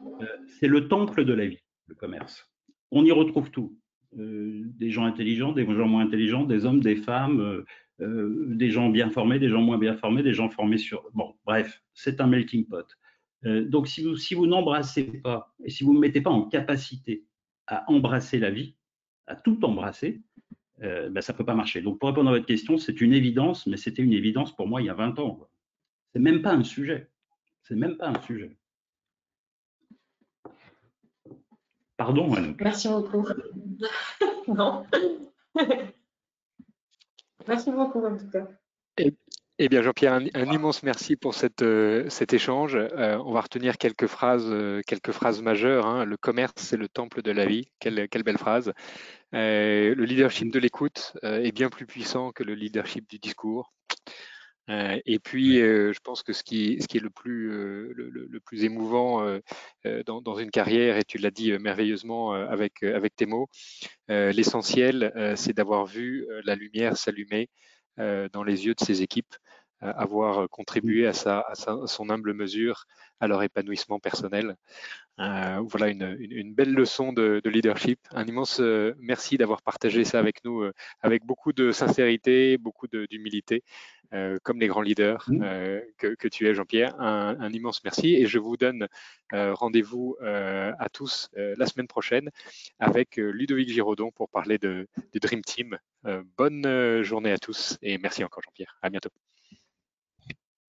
Euh, 0.00 0.26
c'est 0.58 0.66
le 0.66 0.88
temple 0.88 1.26
de 1.26 1.34
la 1.34 1.46
vie, 1.46 1.62
le 1.88 1.94
commerce. 1.94 2.50
On 2.90 3.04
y 3.04 3.12
retrouve 3.12 3.50
tout. 3.50 3.76
Euh, 4.18 4.62
des 4.64 4.90
gens 4.90 5.04
intelligents, 5.04 5.52
des 5.52 5.66
gens 5.66 5.86
moins 5.86 6.04
intelligents, 6.04 6.44
des 6.44 6.64
hommes, 6.64 6.80
des 6.80 6.96
femmes, 6.96 7.64
euh, 8.00 8.46
des 8.54 8.70
gens 8.70 8.88
bien 8.88 9.10
formés, 9.10 9.38
des 9.38 9.50
gens 9.50 9.60
moins 9.60 9.76
bien 9.76 9.94
formés, 9.94 10.22
des 10.22 10.32
gens 10.32 10.48
formés 10.48 10.78
sur... 10.78 11.02
Bon, 11.12 11.34
bref, 11.44 11.82
c'est 11.92 12.20
un 12.22 12.26
melting 12.26 12.66
pot. 12.66 12.86
donc, 13.44 13.88
si 13.88 14.34
vous 14.34 14.46
n'embrassez 14.46 15.04
pas 15.04 15.54
et 15.64 15.70
si 15.70 15.84
vous 15.84 15.92
ne 15.92 16.00
mettez 16.00 16.22
pas 16.22 16.30
en 16.30 16.48
capacité 16.48 17.26
à 17.66 17.84
embrasser 17.90 18.38
la 18.38 18.50
vie, 18.50 18.74
à 19.32 19.36
tout 19.36 19.64
embrasser, 19.64 20.20
ben, 20.78 21.20
ça 21.20 21.32
ne 21.32 21.38
peut 21.38 21.44
pas 21.44 21.54
marcher. 21.54 21.80
Donc, 21.80 21.98
pour 21.98 22.08
répondre 22.08 22.28
à 22.30 22.32
votre 22.32 22.46
question, 22.46 22.76
c'est 22.76 23.00
une 23.00 23.12
évidence, 23.12 23.66
mais 23.66 23.76
c'était 23.76 24.02
une 24.02 24.12
évidence 24.12 24.54
pour 24.54 24.66
moi 24.66 24.82
il 24.82 24.86
y 24.86 24.90
a 24.90 24.94
20 24.94 25.18
ans. 25.20 25.48
C'est 26.12 26.18
même 26.18 26.42
pas 26.42 26.52
un 26.52 26.64
sujet. 26.64 27.08
C'est 27.62 27.76
même 27.76 27.96
pas 27.96 28.08
un 28.08 28.20
sujet. 28.20 28.56
Pardon, 31.96 32.34
Anouk. 32.34 32.60
Merci 32.60 32.88
beaucoup. 32.88 33.24
non. 34.48 34.84
merci 37.46 37.70
beaucoup, 37.70 38.04
en 38.04 38.16
tout 38.16 38.30
cas. 38.30 38.48
Eh, 39.64 39.68
bien, 39.68 39.80
Jean-Pierre, 39.80 40.14
un, 40.14 40.52
immense 40.52 40.82
merci 40.82 41.14
pour 41.14 41.34
cette, 41.34 41.62
euh, 41.62 42.08
cet 42.08 42.32
échange. 42.32 42.74
Euh, 42.74 43.16
on 43.24 43.32
va 43.32 43.42
retenir 43.42 43.78
quelques 43.78 44.08
phrases, 44.08 44.48
euh, 44.50 44.80
quelques 44.88 45.12
phrases 45.12 45.40
majeures. 45.40 45.86
Hein. 45.86 46.04
Le 46.04 46.16
commerce, 46.16 46.54
c'est 46.56 46.76
le 46.76 46.88
temple 46.88 47.22
de 47.22 47.30
la 47.30 47.46
vie. 47.46 47.68
Quelle, 47.78 48.08
quelle 48.08 48.24
belle 48.24 48.38
phrase. 48.38 48.72
le 49.30 49.94
leadership 49.94 50.50
de 50.52 50.58
l'écoute 50.58 51.12
est 51.22 51.52
bien 51.52 51.70
plus 51.70 51.86
puissant 51.86 52.32
que 52.32 52.42
le 52.42 52.54
leadership 52.54 53.08
du 53.08 53.20
discours. 53.20 53.72
Et 54.68 55.20
puis, 55.20 55.58
je 55.58 56.00
pense 56.00 56.24
que 56.24 56.32
ce 56.32 56.42
qui, 56.42 56.78
ce 56.82 56.88
qui 56.88 56.96
est 56.96 57.00
le 57.00 57.10
plus, 57.10 57.48
le, 57.94 58.40
plus 58.44 58.64
émouvant 58.64 59.24
dans, 60.06 60.22
dans, 60.22 60.38
une 60.38 60.50
carrière, 60.50 60.96
et 60.96 61.04
tu 61.04 61.18
l'as 61.18 61.30
dit 61.30 61.56
merveilleusement 61.58 62.32
avec, 62.32 62.82
avec 62.82 63.14
tes 63.14 63.26
mots, 63.26 63.48
l'essentiel, 64.08 65.12
c'est 65.36 65.52
d'avoir 65.52 65.86
vu 65.86 66.26
la 66.44 66.56
lumière 66.56 66.96
s'allumer 66.96 67.48
dans 67.98 68.42
les 68.42 68.66
yeux 68.66 68.74
de 68.74 68.84
ses 68.84 69.02
équipes, 69.02 69.34
avoir 69.80 70.48
contribué 70.48 71.06
à, 71.06 71.12
sa, 71.12 71.40
à, 71.40 71.54
son 71.54 72.10
humble 72.10 72.34
mesure 72.34 72.86
à 73.22 73.28
leur 73.28 73.42
épanouissement 73.42 73.98
personnel. 73.98 74.56
voilà 75.18 75.88
une, 75.88 76.16
une, 76.18 76.54
belle 76.54 76.74
leçon 76.74 77.12
de, 77.12 77.40
de, 77.42 77.50
leadership. 77.50 78.00
Un 78.10 78.26
immense 78.26 78.60
merci 78.98 79.38
d'avoir 79.38 79.62
partagé 79.62 80.04
ça 80.04 80.18
avec 80.18 80.44
nous, 80.44 80.64
avec 81.00 81.24
beaucoup 81.24 81.52
de 81.52 81.70
sincérité, 81.72 82.58
beaucoup 82.58 82.88
d'humilité. 82.88 83.62
Euh, 84.14 84.38
comme 84.42 84.60
les 84.60 84.66
grands 84.66 84.82
leaders 84.82 85.24
mmh. 85.28 85.42
euh, 85.42 85.80
que, 85.96 86.28
tu 86.28 86.46
es, 86.46 86.54
Jean-Pierre. 86.54 87.00
Un, 87.00 87.50
immense 87.52 87.82
merci 87.82 88.14
et 88.14 88.26
je 88.26 88.38
vous 88.38 88.58
donne 88.58 88.86
euh, 89.32 89.54
rendez-vous 89.54 90.16
à 90.20 90.88
tous 90.92 91.30
la 91.34 91.66
semaine 91.66 91.86
prochaine 91.86 92.30
avec 92.78 93.16
Ludovic 93.16 93.68
Giraudon 93.68 94.10
pour 94.10 94.28
parler 94.28 94.58
de, 94.58 94.86
du 95.12 95.18
Dream 95.18 95.42
Team. 95.42 95.78
bonne 96.36 97.02
journée 97.02 97.32
à 97.32 97.38
tous 97.38 97.78
et 97.82 97.98
merci 97.98 98.24
encore, 98.24 98.42
Jean-Pierre. 98.44 98.78
À 98.82 98.90
bientôt. 98.90 99.10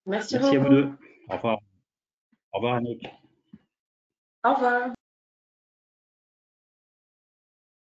Merci, 0.06 0.36
merci 0.36 0.56
à 0.56 0.60
vous 0.60 0.70
deux. 0.70 0.89
Au 1.30 1.36
revoir. 1.36 1.60
Au 2.54 2.58
revoir, 2.60 2.76
Annick. 2.76 3.06
Au 4.43 4.54
revoir. 4.54 4.91